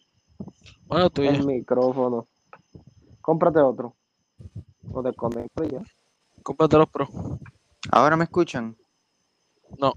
[0.87, 1.31] Bueno, tuya.
[1.31, 2.27] el micrófono.
[3.21, 3.95] Cómprate otro.
[4.91, 5.81] O desconecto ya.
[6.43, 7.07] Cómprate los pro.
[7.91, 8.75] ¿Ahora me escuchan?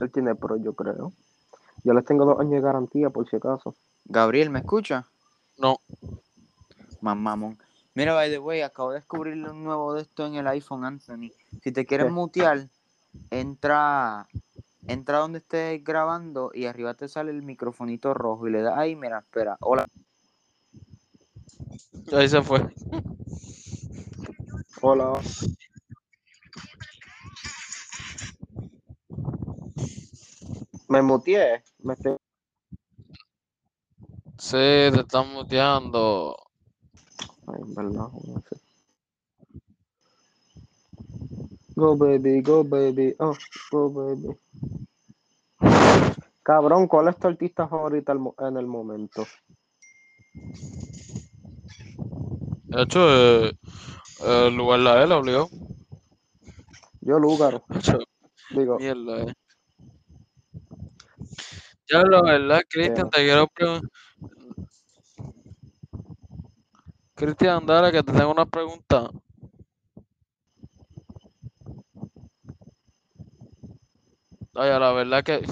[0.00, 1.12] Él tiene Pro, yo creo.
[1.82, 3.74] Yo les tengo dos años de garantía por si acaso.
[4.04, 5.06] Gabriel, ¿me escucha?
[5.58, 5.78] No.
[7.00, 7.58] Más mamón.
[7.94, 11.30] Mira, by the way, acabo de descubrir un nuevo de esto en el iPhone, Anthony.
[11.62, 12.12] Si te quieres ¿Qué?
[12.12, 12.68] mutear,
[13.30, 14.26] entra
[14.86, 18.96] entra donde estés grabando y arriba te sale el microfonito rojo y le das ahí,
[18.96, 19.86] mira, espera, hola.
[22.12, 22.60] Ahí se fue.
[24.80, 25.12] Hola.
[30.88, 31.64] Me muteé.
[31.82, 32.16] Me estoy...
[34.38, 36.36] Sí, te están muteando.
[37.46, 38.63] Ay, en verdad, no sé.
[41.76, 43.36] Go baby, go baby, oh,
[43.70, 44.36] go baby.
[46.42, 49.26] Cabrón, ¿cuál es tu artista favorita en el momento?
[52.64, 53.52] De hecho, eh,
[54.20, 55.48] el lugar la L obligado.
[57.00, 57.64] Yo, Lúgaro.
[57.68, 57.98] De hecho,
[58.50, 59.34] Digo, mierda, eh.
[61.90, 63.90] Ya lo verdad, Cristian, te quiero preguntar.
[67.14, 69.10] Cristian, dale, que te tengo una pregunta.
[74.54, 75.44] Oye, la verdad que.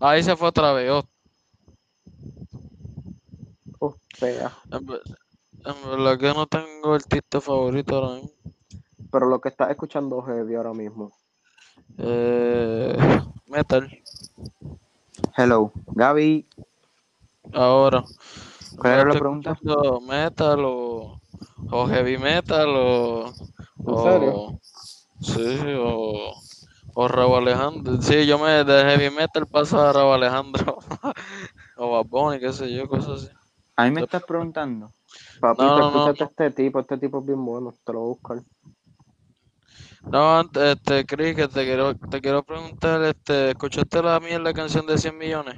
[0.00, 0.90] Ahí se fue otra vez.
[0.90, 1.04] oh,
[3.80, 3.94] oh,
[4.70, 5.02] en, ver-
[5.64, 8.30] en verdad que no tengo artista favorito ahora mismo.
[9.10, 11.12] Pero lo que estás escuchando heavy ahora mismo.
[11.98, 12.96] Eh,
[13.46, 13.90] metal,
[15.36, 16.46] Hello, Gaby,
[17.52, 18.04] ahora.
[18.78, 19.58] ¿cuál era la pregunta?
[20.06, 21.20] Metal o,
[21.70, 23.32] o heavy metal o.
[23.86, 24.58] ¿En serio?
[25.20, 26.34] Sí, o.
[26.98, 28.00] O Raúl Alejandro.
[28.00, 30.78] Sí, yo me de heavy metal paso a Raúl Alejandro.
[31.76, 33.28] o Bad Bunny, qué sé yo, cosas así.
[33.76, 34.90] A mí me estás preguntando.
[35.38, 36.80] Papito, No, no, no, este tipo.
[36.80, 37.74] Este tipo es bien bueno.
[37.84, 38.38] Te lo buscar.
[40.10, 44.86] No, antes, este, Chris, que te quiero, te quiero preguntar, este, ¿escuchaste la mierda canción
[44.86, 45.56] de 100 millones?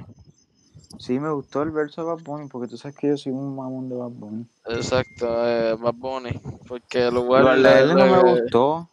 [0.97, 3.55] Sí, me gustó el verso de Bad Bunny, porque tú sabes que yo soy un
[3.55, 4.45] mamón de Bad Bunny.
[4.65, 6.37] Exacto, eh, Bad Bunny.
[6.67, 8.89] Porque el lugar Lo de él no me gustó,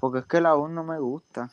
[0.00, 1.50] porque es que la voz no me gusta.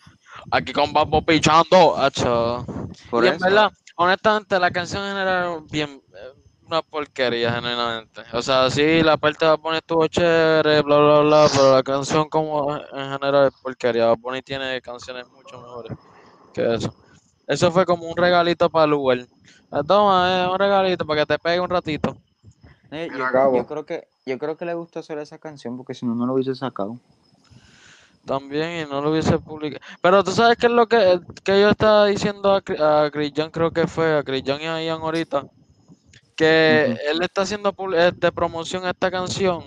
[0.51, 2.65] Aquí con Bunny pichando, hacho.
[3.09, 6.33] Por y en verdad, honestamente, la canción en general bien eh,
[6.67, 8.21] una porquería, genuinamente.
[8.33, 12.29] O sea, sí, la parte de Bunny estuvo chévere, bla, bla, bla, pero la canción
[12.29, 14.13] como en general es porquería.
[14.13, 15.97] Bunny tiene canciones mucho mejores
[16.53, 16.93] que eso.
[17.47, 19.27] Eso fue como un regalito para Lugar.
[19.69, 22.17] Ah, Toma, eh, un regalito para que te pegue un ratito.
[22.91, 26.15] eh, yo creo que yo creo que le gustó hacer esa canción, porque si no,
[26.15, 26.97] no lo hubiese sacado.
[28.25, 29.85] También, y no lo hubiese publicado.
[30.01, 33.51] Pero tú sabes qué es lo que, que yo estaba diciendo a, a Chris Young,
[33.51, 35.45] creo que fue, a Chris Young y a Ian ahorita,
[36.35, 37.11] que Ujú.
[37.11, 39.63] él está haciendo de promoción a esta canción,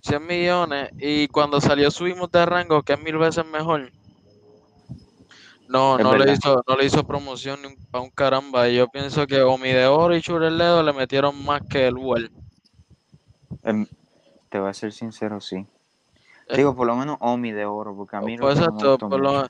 [0.00, 3.90] 100 millones, y cuando salió Subimos de Rango, que es mil veces mejor,
[5.70, 8.68] no, Es no le hizo, no le hizo promoción ni un, pa' un caramba.
[8.68, 11.96] Y yo pienso que Omi de Oro y Chureledo le metieron más que el.
[13.62, 13.86] Em,
[14.48, 15.64] te voy a ser sincero, sí.
[16.56, 19.44] Digo, por lo menos Omi de oro, porque a mí Pues me gustó por lo
[19.44, 19.48] eh,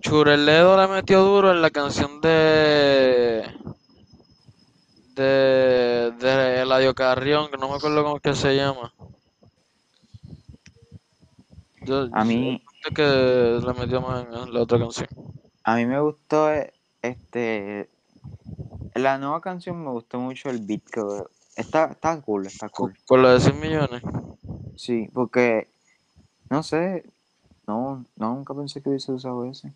[0.00, 3.44] Chureledo le metió duro en la canción de
[5.14, 8.92] de de Eladio Carrión, que no me acuerdo cómo es que se llama.
[11.82, 15.08] Yo, A mí, sé que le metió más en la otra canción.
[15.62, 17.88] a mí me gustó eh, este
[18.94, 21.00] la nueva canción me gustó mucho el beat que
[21.56, 22.94] está, está cool, está cool.
[23.06, 24.02] con la de 100 millones.
[24.76, 25.68] Sí, porque
[26.50, 27.04] no sé,
[27.66, 29.72] no, no nunca pensé que hubiese usado ese.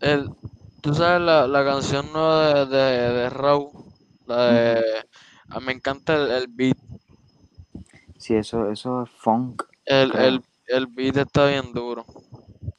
[0.00, 0.30] El,
[0.80, 3.72] tú sabes la, la canción nueva de, de, de Raw,
[4.26, 4.84] la de
[5.50, 6.76] ah, me encanta el, el beat.
[8.18, 12.04] Sí, eso, eso es funk, El, el, el beat está bien duro.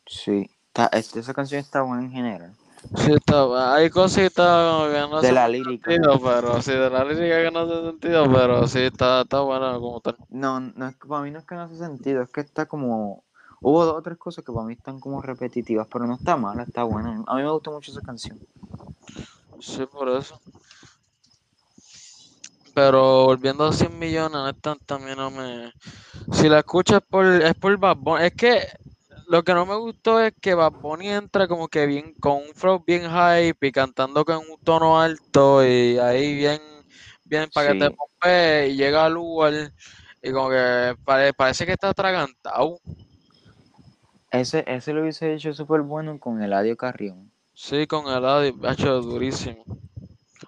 [0.06, 2.54] Sí, está, esa canción está buena en general.
[2.96, 5.92] Sí, está, hay cositas como que no De la lírica.
[5.92, 9.74] sentido, pero sí, de la lírica que no hace sentido, pero sí, está, está buena
[9.80, 10.18] como tal.
[10.30, 12.66] No, no es que para mí no es que no hace sentido, es que está
[12.66, 13.24] como
[13.64, 16.64] hubo dos o tres cosas que para mí están como repetitivas, pero no está mala,
[16.64, 17.24] está buena.
[17.26, 18.40] A mí me gustó mucho esa canción.
[19.60, 20.40] Sí, por eso.
[22.76, 25.72] Pero volviendo a 100 millones, honestamente, a mí no me...
[26.32, 28.26] Si la escuchas por, es por Bad Bunny.
[28.26, 28.68] Es que
[29.28, 32.53] lo que no me gustó es que Bad Bunny entra como que bien, con un
[32.53, 36.59] flow bien hype y cantando con un tono alto y ahí bien,
[37.26, 37.95] bien para que te Sí.
[37.95, 39.53] pompe y llega al lugar
[40.21, 42.80] y como que pare- parece que está atragantado.
[44.32, 47.32] Ese, ese lo hubiese hecho súper bueno con Eladio Carrión.
[47.53, 49.63] Sí, con el audio, ha hecho durísimo.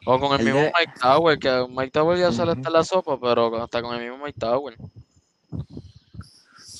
[0.07, 2.83] O con el El mismo de- Mike Tower, que Mike Tower ya sale hasta la
[2.83, 4.75] sopa, pero hasta con el mismo Mike Tower.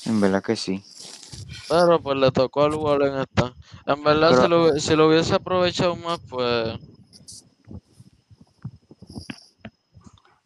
[0.04, 0.82] En verdad que sí.
[1.68, 3.52] Pero pues le tocó al lugar en esta.
[3.86, 6.78] En verdad, Pero- si, lo, si lo hubiese aprovechado más, pues.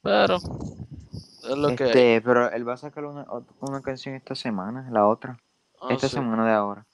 [0.03, 0.37] Pero.
[0.37, 1.85] Es lo que.
[1.85, 3.27] Este, pero él va a sacar una,
[3.61, 5.39] una canción esta semana, la otra.
[5.81, 6.15] Ah, esta sí.
[6.15, 6.87] semana de ahora.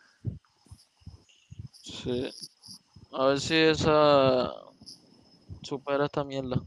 [1.82, 2.28] Sí.
[3.12, 4.52] A ver si esa
[5.62, 6.60] supera esta mierda.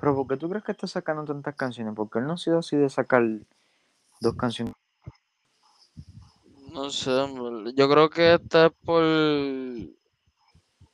[0.00, 1.94] Pero ¿por qué tú crees que está sacando tantas canciones?
[1.94, 3.22] Porque él no ha sido así de sacar
[4.20, 4.74] dos canciones.
[6.72, 7.10] No sé,
[7.74, 9.02] yo creo que esta es por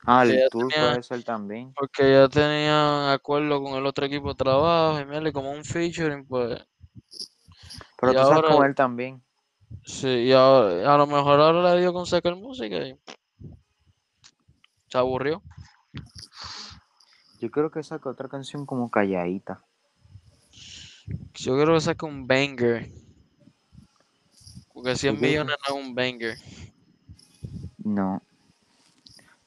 [0.05, 1.73] Ah, el tour tenía- puede ser también.
[1.75, 6.25] porque ya tenían acuerdo con el otro equipo de trabajo y y como un featuring,
[6.25, 6.59] pues
[7.99, 9.21] Pero y tú sabes ahora- con él también.
[9.85, 12.97] sí, y ahora- a lo mejor ahora le dio con sacar música y
[14.87, 15.41] se aburrió.
[17.39, 19.63] Yo creo que saca otra canción como calladita.
[21.35, 22.89] Yo creo que saca un banger.
[24.93, 26.37] Porque 100 creo que- millones no es un banger.
[27.83, 28.21] No.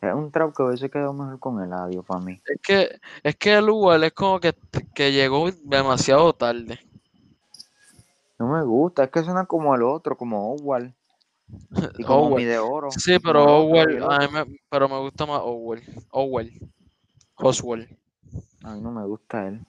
[0.01, 2.41] Es un trap que hubiese quedado mejor con el audio para mí.
[2.47, 4.55] Es que, es que el igual es como que,
[4.95, 6.78] que llegó demasiado tarde.
[8.38, 10.95] No me gusta, es que suena como el otro, como Owal.
[11.99, 12.36] Y como Owell.
[12.36, 12.91] mi de oro.
[12.93, 15.82] Sí, pero Owell, el a mí me, pero me gusta más Owell.
[16.11, 16.53] Owell.
[17.36, 17.99] Oswell.
[18.62, 19.61] A mí no me gusta él.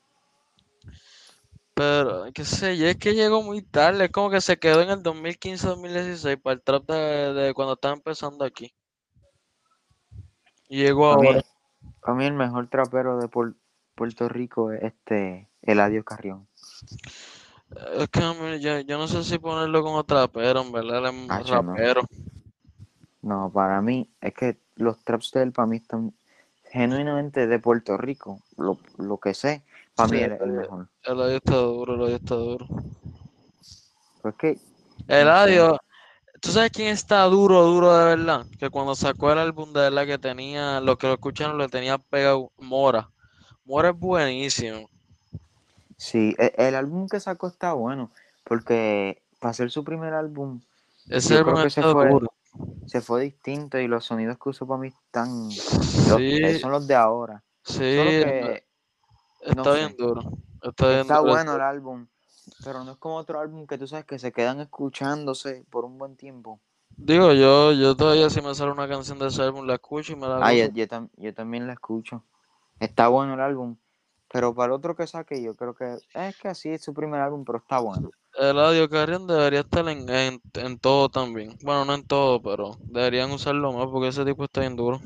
[1.81, 4.05] Pero, qué sé yo, es que llegó muy tarde.
[4.05, 7.95] Es como que se quedó en el 2015-2016 para el trap de, de cuando estaba
[7.95, 8.71] empezando aquí.
[10.69, 11.41] Y llegó mí, ahora.
[12.01, 13.55] para mí el mejor trapero de Puer-
[13.95, 16.47] Puerto Rico es este Eladio Carrión.
[17.97, 21.05] Es que a mí- yo, yo no sé si ponerlo como trapero, en verdad, él
[21.07, 21.31] es.
[23.23, 26.13] No, para mí es que los traps de él para mí están
[26.65, 28.39] genuinamente de Puerto Rico.
[28.55, 29.63] Lo, lo que sé,
[30.07, 30.87] para Sí, el mejor.
[31.03, 32.67] El audio está duro, el audio está duro.
[34.21, 34.59] Pues que
[35.07, 35.79] El audio,
[36.41, 38.45] ¿tú sabes quién está duro, duro de verdad?
[38.59, 41.97] Que cuando sacó el álbum de verdad que tenía, los que lo escucharon le tenía
[41.97, 43.09] pegado Mora.
[43.65, 44.89] Mora es buenísimo.
[45.97, 48.11] sí, e- el, álbum que sacó está bueno.
[48.43, 50.61] Porque para hacer su primer álbum
[51.09, 52.27] Ese Yo creo que se fue- duro.
[52.85, 55.47] se fue distinto y los sonidos que usó para mí están.
[55.47, 57.43] los- Sí, son los de ahora.
[57.63, 58.63] sí, Solo que
[59.41, 59.97] está no bien sé.
[59.97, 60.21] duro.
[60.63, 61.29] Está bien está duro.
[61.29, 62.07] bueno el álbum.
[62.63, 65.97] Pero no es como otro álbum que tú sabes que se quedan escuchándose por un
[65.97, 66.59] buen tiempo.
[66.97, 70.15] Digo, yo, yo todavía si me sale una canción de ese álbum la escucho y
[70.15, 72.23] me la Ah, yo, yo tam- yo también la escucho.
[72.79, 73.77] Está bueno el álbum.
[74.31, 77.21] Pero para el otro que saque, yo creo que es que así es su primer
[77.21, 78.11] álbum, pero está bueno.
[78.37, 81.57] El audio Carrion debería estar en, en, en todo también.
[81.63, 84.99] Bueno, no en todo, pero deberían usarlo más porque ese tipo está bien duro.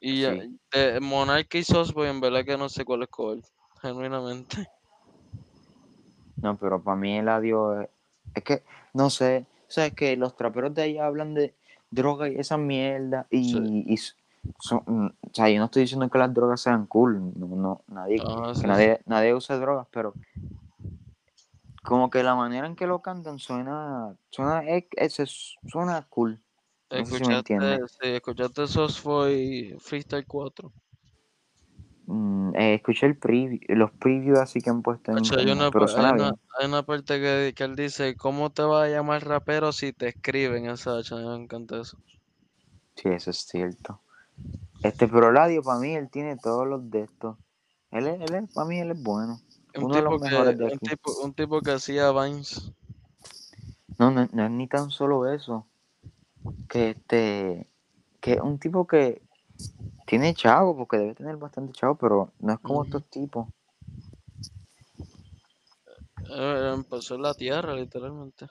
[0.00, 0.58] Y Sí.
[0.72, 3.42] de Monarch y Sosboy, en verdad que no sé cuál es cuál,
[3.82, 4.68] genuinamente.
[6.42, 7.88] No, pero para mí el adiós es,
[8.34, 11.54] es que, no sé, o sea, es que los traperos de ahí hablan de
[11.90, 13.84] droga y esa mierda y, Sí.
[13.86, 13.96] y
[14.60, 17.80] son- mm, o sea, yo no estoy diciendo que las drogas sean cool, no, no,
[17.88, 20.14] nadie, Ah, sí, nadie, nadie usa drogas, pero
[21.82, 24.84] como que la manera en que lo cantan suena, suena, es,
[25.18, 26.40] es- suena cool.
[26.90, 27.98] No si Escuchaste, entiendes.
[28.00, 28.66] sí, escuchaste
[29.78, 30.72] Freestyle 4.
[32.06, 35.72] Mm, eh, escuché el preview, los previews así que han puesto en, Hacho, hay, una,
[35.72, 36.34] pero hay, una, bien.
[36.60, 40.08] hay una parte que, que él dice, ¿cómo te va a llamar rapero si te
[40.08, 41.98] escriben esa me encanta eso.
[42.94, 44.00] Sí, eso es cierto.
[44.84, 47.36] Este, pero Ladio, para mí, él tiene todos los de estos.
[47.90, 49.40] Él es, él es, para mí, él es bueno.
[49.74, 50.86] Un Uno de tipo, los que, mejores de un, aquí.
[50.86, 52.72] tipo, un tipo que hacía Vines.
[53.98, 55.66] No, no, no es ni tan solo eso.
[56.68, 57.66] Que este,
[58.20, 59.22] que es un tipo que
[60.06, 63.48] tiene chavo, porque debe tener bastante chavo, pero no es como estos tipos.
[66.28, 68.46] Eh, empezó en la tierra, literalmente.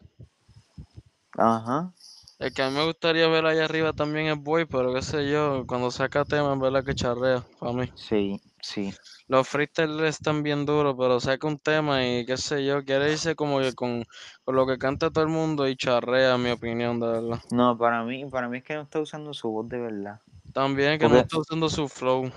[1.37, 1.93] Ajá.
[2.39, 5.29] El que a mí me gustaría ver allá arriba también es Boy, pero qué sé
[5.29, 7.89] yo, cuando saca tema, en verdad que charrea, para mí.
[7.95, 8.93] Sí, sí.
[9.27, 13.35] Los freestyles están bien duros, pero saca un tema y qué sé yo, quiere irse
[13.35, 14.05] como que con,
[14.43, 17.39] con lo que canta todo el mundo y charrea, en mi opinión, de verdad.
[17.51, 20.19] No, para mí, para mí es que no está usando su voz de verdad.
[20.53, 22.31] También que no está usando su flow.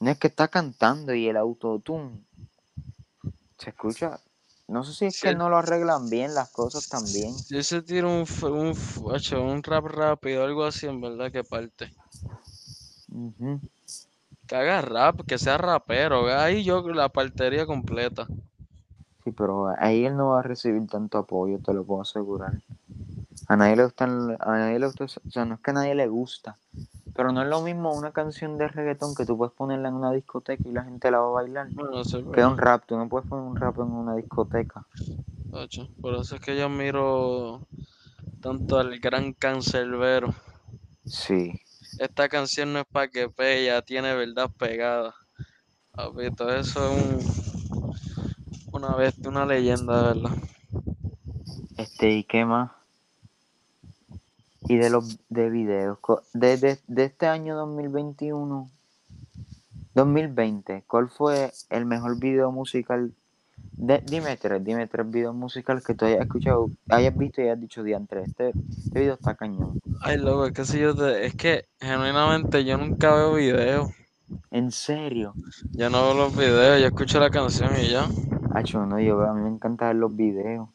[0.00, 2.24] No es que está cantando y el autotune
[3.58, 4.20] se escucha.
[4.66, 5.28] No sé si es Sí.
[5.28, 7.34] que no lo arreglan bien las cosas también.
[7.34, 11.92] Si ese tira un, un, rap rápido, algo así, en verdad que parte.
[13.08, 13.60] Ujú.
[14.46, 18.26] Que haga rap, que sea rapero, ahí yo la partería completa.
[19.24, 22.52] Sí, pero ahí él no va a recibir tanto apoyo, te lo puedo asegurar.
[23.48, 25.94] A nadie le gustan, a nadie le gusta, o sea, no es que a nadie
[25.94, 26.58] le gusta,
[27.14, 30.12] pero no es lo mismo una canción de reggaetón que tú puedes ponerla en una
[30.12, 31.68] discoteca y la gente la va a bailar.
[31.72, 34.84] Bueno, sí, Que pero- un rap, tú no puedes poner un rap en una discoteca.
[36.00, 37.60] Por eso es que yo miro
[38.42, 40.34] tanto al gran cancerbero.
[41.06, 41.60] Sí,
[41.98, 45.14] Esta canción no es para que pegue, ya tiene verdad pegada.
[45.92, 47.04] Papito, eso es
[47.70, 50.36] un, una bestia, una leyenda, verdad.
[51.76, 52.72] este, ¿y qué más?
[54.62, 55.98] Y de los de videos,
[56.32, 58.70] de, de, de este año 2021,
[59.94, 63.12] 2020, ¿cuál fue el mejor video musical?
[63.76, 67.60] De- dime tres, dime tres videos musicales que tú hayas escuchado, hayas visto y hayas
[67.60, 69.78] dicho diantre, este, este video está cañón.
[70.00, 73.90] Ay, loco, es que si yo te- es que genuinamente yo nunca veo videos.
[74.50, 75.34] En serio.
[75.72, 78.06] Yo no veo los videos, yo escucho la canción y ya.
[78.54, 80.68] Hacho, no, yo, a mí me encanta ver los videos.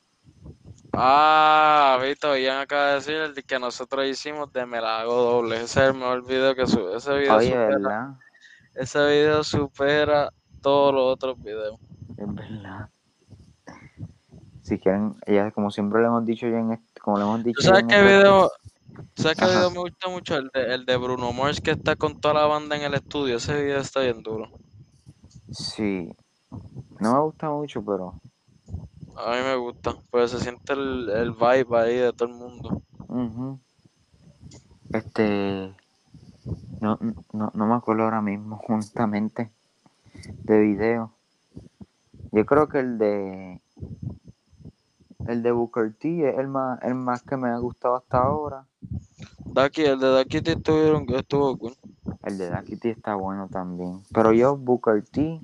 [0.94, 5.56] Ah, Vito, Ian acaba de decir el que nosotros hicimos de Me la hago doble.
[5.58, 6.98] Ese es el mejor video que sube.
[6.98, 8.08] Ese video Oye, supera, ¿verdad?
[8.76, 10.30] ese video supera
[10.62, 11.80] todos los otros videos.
[12.18, 12.90] Es verdad.
[14.62, 17.60] Si quieren, ya como siempre le hemos dicho ya en este, como le hemos dicho
[17.62, 18.52] ¿Tú sabes qué video?
[19.16, 20.36] ¿tú ¿Sabes qué video me gusta mucho?
[20.38, 23.38] El de, el de Bruno Mars que está con toda la banda en el estudio.
[23.38, 24.50] Ese video está bien duro.
[25.52, 26.12] Sí.
[27.00, 28.22] No me gusta mucho, pero.
[29.18, 32.82] A mí me gusta, pues se siente el, el vibe ahí de todo el mundo.
[33.08, 33.60] ujú.
[34.94, 35.74] Este.
[36.80, 36.98] No,
[37.34, 39.52] no, no me acuerdo ahora mismo, justamente.
[40.44, 41.14] De video.
[42.32, 43.62] Yo creo que el de.
[45.28, 48.66] El de Booker T es el más, el más que me ha gustado hasta ahora.
[49.46, 51.74] Daki, el de Daki te estuvieron, estuvo cool.
[52.24, 54.02] El de Ducky T está bueno también.
[54.14, 55.42] Pero yo, Booker T.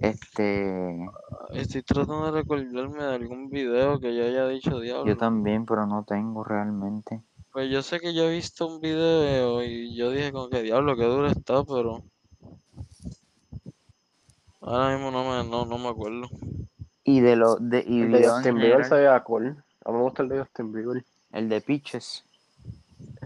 [0.00, 1.08] Este.
[1.52, 5.06] Estoy tratando de recordarme de algún video que yo haya dicho diablo.
[5.06, 7.22] Yo también, pero no tengo realmente.
[7.52, 10.96] Pues yo sé que yo he visto un video y yo dije como que diablo,
[10.96, 12.02] que duro está, pero
[14.62, 16.28] ahora mismo no me, no, no me acuerdo.
[17.04, 19.64] Y de lo de y El de Justin Bieber se general, veía cool.
[19.84, 21.04] A mí me gusta el de Justin Bieber.
[21.32, 22.24] el de Peaches.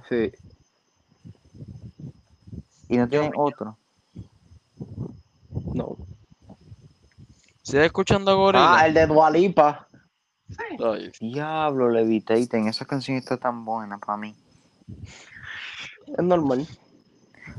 [0.09, 0.33] Sí.
[2.89, 3.77] Y no tiene otro.
[5.75, 5.97] No.
[7.63, 8.79] ¿Sigues escuchando Gorilla?
[8.79, 9.89] Ah, el de Dualipa.
[10.79, 12.69] Ay, Diablo, Levitating.
[12.69, 14.37] Esa canción está tan buena para mí.
[16.07, 16.67] Es normal.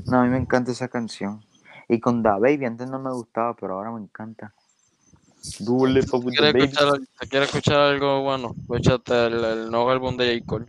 [0.06, 1.44] No, a mí me encanta esa canción.
[1.88, 4.52] Y con Da Baby antes no me gustaba, pero ahora me encanta.
[5.60, 6.64] With the ¿Quieres baby.
[6.64, 8.54] escuchar, te quieres escuchar algo bueno?
[8.60, 10.46] Escúchate el, el nuevo álbum de J.
[10.46, 10.66] Cole.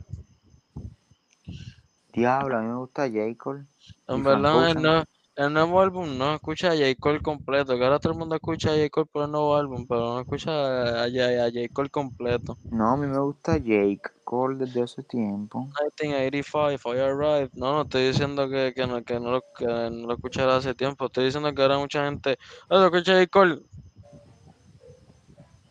[2.14, 3.36] Diablo, a mí me gusta J.
[3.38, 3.66] Cole.
[4.08, 5.06] En verdad, el, nue-
[5.36, 6.96] el nuevo álbum no escucha a J.
[7.00, 8.90] Cole completo, que ahora todo el mundo escucha a J.
[8.90, 11.68] Cole por el nuevo álbum, pero no escucha a, a, a J.
[11.74, 12.58] Cole completo.
[12.72, 15.62] No, a mí me gusta Jake Cole desde hace tiempo.
[15.82, 17.50] 1985, I arrived.
[17.56, 20.76] No, no estoy diciendo que, que, no, que, no lo, que no lo escuchara hace
[20.76, 21.08] tiempo.
[21.08, 22.38] Estoy diciendo que ahora mucha gente.
[22.70, 23.26] "Ah, ¿lo escucha J.
[23.26, 23.60] Cole?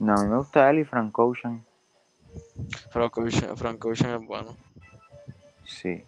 [0.01, 1.65] No, a mí me gusta él y Frank Ocean.
[2.91, 4.57] Frank Ocean, Frank Ocean es bueno.
[5.65, 6.03] Sí.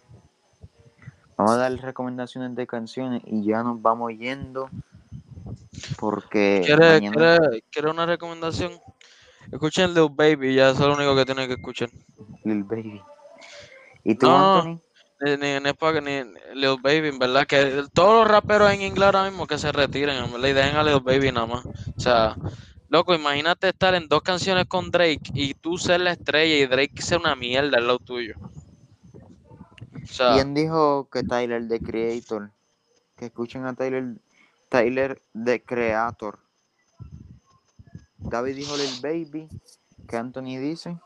[1.37, 4.69] Vamos a dar recomendaciones de canciones y ya nos vamos yendo.
[5.97, 8.73] Porque ¿Quieres, mañana ¿quieres, ¿Quieres una recomendación?
[9.51, 11.89] Escuchen Lil Baby, ya eso es lo único que tienen que escuchar.
[12.43, 13.01] Lil Baby.
[14.03, 14.81] ¿Y tú, No, Anthony?
[15.21, 19.29] Ni, ni, ni, ni Lil Baby, en verdad, que todos los raperos en inglés ahora
[19.29, 21.65] mismo que se retiren, en verdad, y dejen a Lil Baby nada más.
[21.65, 22.35] O sea,
[22.89, 27.01] loco, imagínate estar en dos canciones con Drake y tú ser la estrella y Drake
[27.01, 28.35] ser una mierda al lado tuyo.
[30.03, 32.51] O sea, ¿Quién dijo que Tyler de Creator?
[33.15, 34.15] Que escuchen a Tyler,
[34.69, 36.39] Tyler de Creator.
[38.21, 39.47] David dijo Lil Baby.
[40.07, 40.97] Que Anthony dice.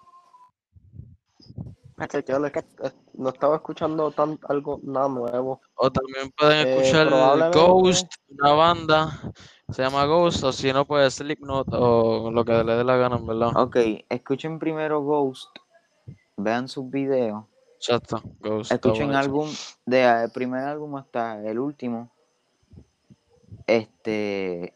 [1.97, 5.61] Es que yo es que, eh, no estaba escuchando tan, algo, nada nuevo.
[5.75, 7.09] o también pueden Eh, escuchar
[7.53, 9.21] Ghost, una banda,
[9.69, 13.15] se llama Ghost, o si no, pues Slipknot, o lo que le dé la gana,
[13.15, 13.55] en verdad.
[13.55, 13.77] Ok,
[14.09, 15.47] escuchen primero Ghost.
[16.35, 17.45] Vean sus videos.
[17.77, 18.73] Exacto, Ghost.
[18.73, 19.49] Escuchen álbum,
[19.85, 22.11] de el primer álbum hasta el último.
[23.67, 24.73] Este.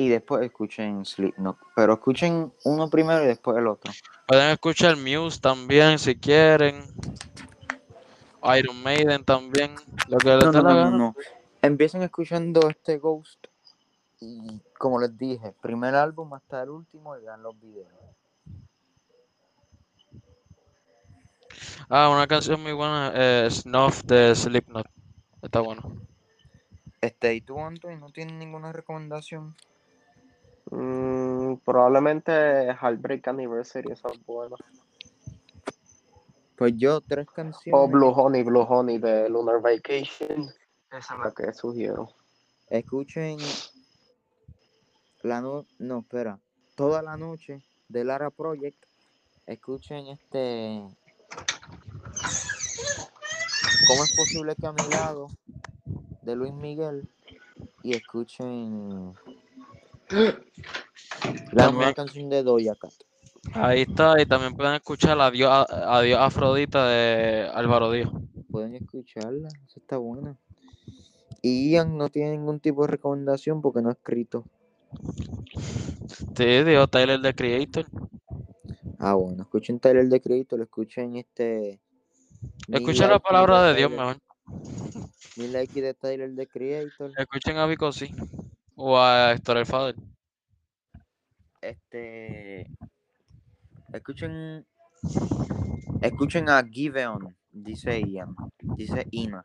[0.00, 1.58] Y después escuchen Slipknot.
[1.74, 3.92] Pero escuchen uno primero y después el otro.
[4.28, 6.84] Pueden escuchar Muse también si quieren.
[8.56, 9.74] Iron Maiden también.
[10.06, 11.16] Lo que No, no, no, no.
[11.62, 13.48] Empiecen escuchando este Ghost.
[14.20, 17.88] Y como les dije, primer álbum hasta el último y vean los videos.
[21.88, 24.86] Ah, una canción muy buena, eh, Snuff de Slipknot.
[25.42, 25.96] Está bueno.
[27.00, 29.56] Este, ¿y tú, Anthony, no tienes ninguna recomendación?
[30.70, 34.56] Mm, probablemente Heartbreak Anniversary, esa es buena.
[36.56, 37.80] Pues yo, tres canciones.
[37.80, 40.52] O Blue Honey, Blue Honey de Lunar Vacation.
[40.90, 42.08] Esa es la que sugiero.
[42.68, 43.38] Escuchen
[45.22, 46.38] la no, no, espera,
[46.74, 48.84] toda la noche de Lara Project.
[49.46, 50.82] Escuchen este.
[53.86, 55.28] ¿Cómo es posible que a mi lado?
[56.22, 57.08] De Luis Miguel.
[57.82, 59.14] Y escuchen
[60.10, 60.34] la
[61.54, 62.92] También- nueva canción de Doja Cat.
[63.54, 68.10] Ahí está, y también pueden escuchar Adiós, Adiós Afrodita de Álvaro Díaz.
[68.50, 70.36] Pueden escucharla, eso está bueno.
[71.40, 74.44] Y Ian no tiene ningún tipo de recomendación porque no ha escrito.
[76.36, 77.86] Sí, dijo Tyler the Creator.
[78.98, 81.80] Ah, bueno, escuchen Tyler de Creator, escuchen este.
[82.68, 84.16] Escuchen la palabra de Dios mejor.
[85.36, 87.12] Mil X de Tyler de Creator.
[87.16, 88.10] Escuchen a Vico sí.
[88.80, 89.96] O a Héctor el Fader.
[91.60, 92.70] Este.
[93.92, 94.64] Escuchen.
[96.00, 98.34] Escuchen a Giveon, dice Ian.
[98.60, 99.44] Dice Ina.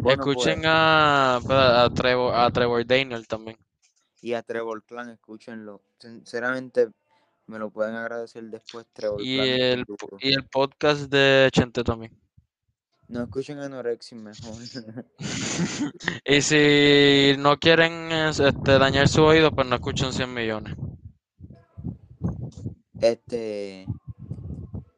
[0.00, 3.56] Bueno, Escuchen pues, a, Trevor, a Trevor Daniel también.
[4.20, 5.82] y a Trevor Clan, escúchenlo.
[5.98, 6.88] Sinceramente,
[7.46, 9.48] me lo pueden agradecer después, Trevor Y Clan.
[9.48, 9.84] el,
[10.20, 12.12] y el podcast de Chente también.
[13.08, 14.54] No escuchen Anorexia mejor.
[16.24, 20.74] Y si no quieren es- este, dañar su oído, pues no escuchen 100 millones.
[23.00, 23.86] Este.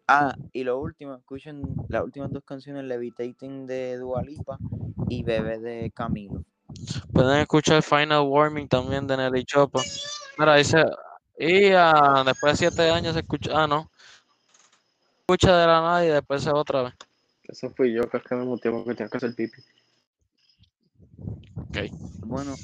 [0.07, 4.57] Ah, y lo último, escuchen las últimas dos canciones, Levitating de Dua Lipa
[5.09, 6.43] y Bebé de Camilo.
[7.13, 9.83] Pueden escuchar Final Warming también de Nelly Chopa.
[10.39, 10.83] Mira, dice.
[11.39, 13.51] Y ah, después de 7 años se escucha.
[13.55, 13.91] Ah, no.
[15.21, 16.95] Escucha de la nada y después se otra vez.
[17.49, 19.61] Eso fui yo, que es que me motivó porque tenía que hacer pipi.
[21.57, 21.79] Ok.
[22.23, 22.55] Bueno,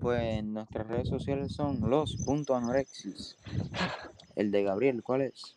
[0.00, 3.36] pues nuestras redes sociales son los.anorexis.
[4.34, 5.54] El de Gabriel, ¿cuál es?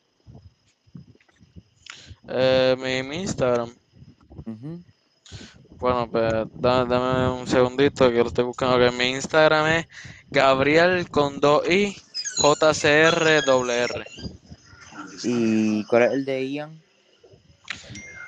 [2.28, 3.74] Eh, mi, mi Instagram.
[4.46, 4.84] Ujú.
[5.80, 8.78] Bueno, pues da- dame un segundito que lo estoy buscando.
[8.78, 9.88] Que mi Instagram es
[10.30, 11.96] Gabriel con 2i
[12.38, 14.06] JCRWR.
[15.24, 16.82] ¿Y cuál es el de Ian?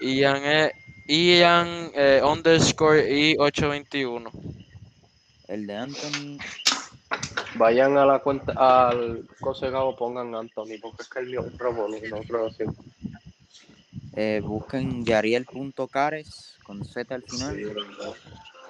[0.02, 0.72] Ian es
[1.08, 4.32] Ian eh, underscore i821.
[5.48, 6.38] El de Anthony.
[7.56, 11.94] Vayan a la cuenta, al Cosegado, pongan Anthony, porque es que el mío es Ramón
[11.96, 12.64] y no creo así.
[14.16, 17.58] Eh, busquen yariel.cares con Z al final.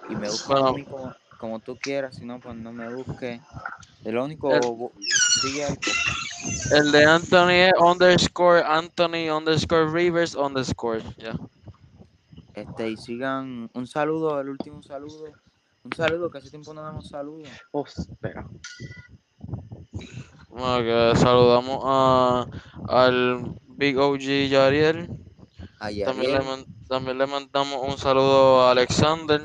[0.09, 0.67] Y me buscan Bueno.
[0.67, 3.39] a mí como, como tú quieras, si no, pues no me busques.
[4.03, 4.51] El único.
[4.53, 5.01] El-
[5.41, 5.77] Sigue al
[6.71, 11.03] El de Anthony es underscore Anthony underscore Rivers underscore.
[11.17, 11.35] Ya.
[12.53, 15.25] Este, y sigan un saludo, el último saludo.
[15.83, 17.47] Un saludo, que hace tiempo no damos saludos.
[17.71, 18.47] Oh, espera.
[20.49, 22.45] Bueno, que saludamos a,
[22.87, 25.09] al Big OG Yariel.
[25.79, 29.41] A También le, también le mandamos un saludo a Alexander.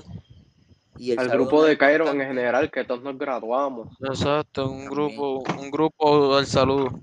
[0.99, 3.89] Y el Al grupo de Cairo en general, que todos nos graduamos.
[4.01, 4.91] Exacto, un También.
[4.91, 7.01] grupo, un grupo del saludo.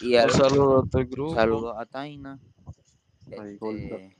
[0.00, 1.34] Y al Un saludo a este grupo.
[1.34, 2.38] saludo a Taina.
[3.30, 4.16] Este.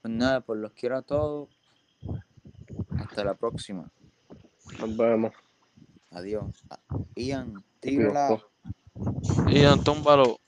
[0.00, 1.48] Pues nada, pues los quiero a todos.
[2.98, 3.90] Hasta la próxima.
[4.78, 5.32] Nos vemos.
[6.10, 6.44] Adiós.
[7.16, 8.30] Ian, tírala.
[8.30, 8.44] Loco.
[9.50, 10.38] Ian, túmbalo.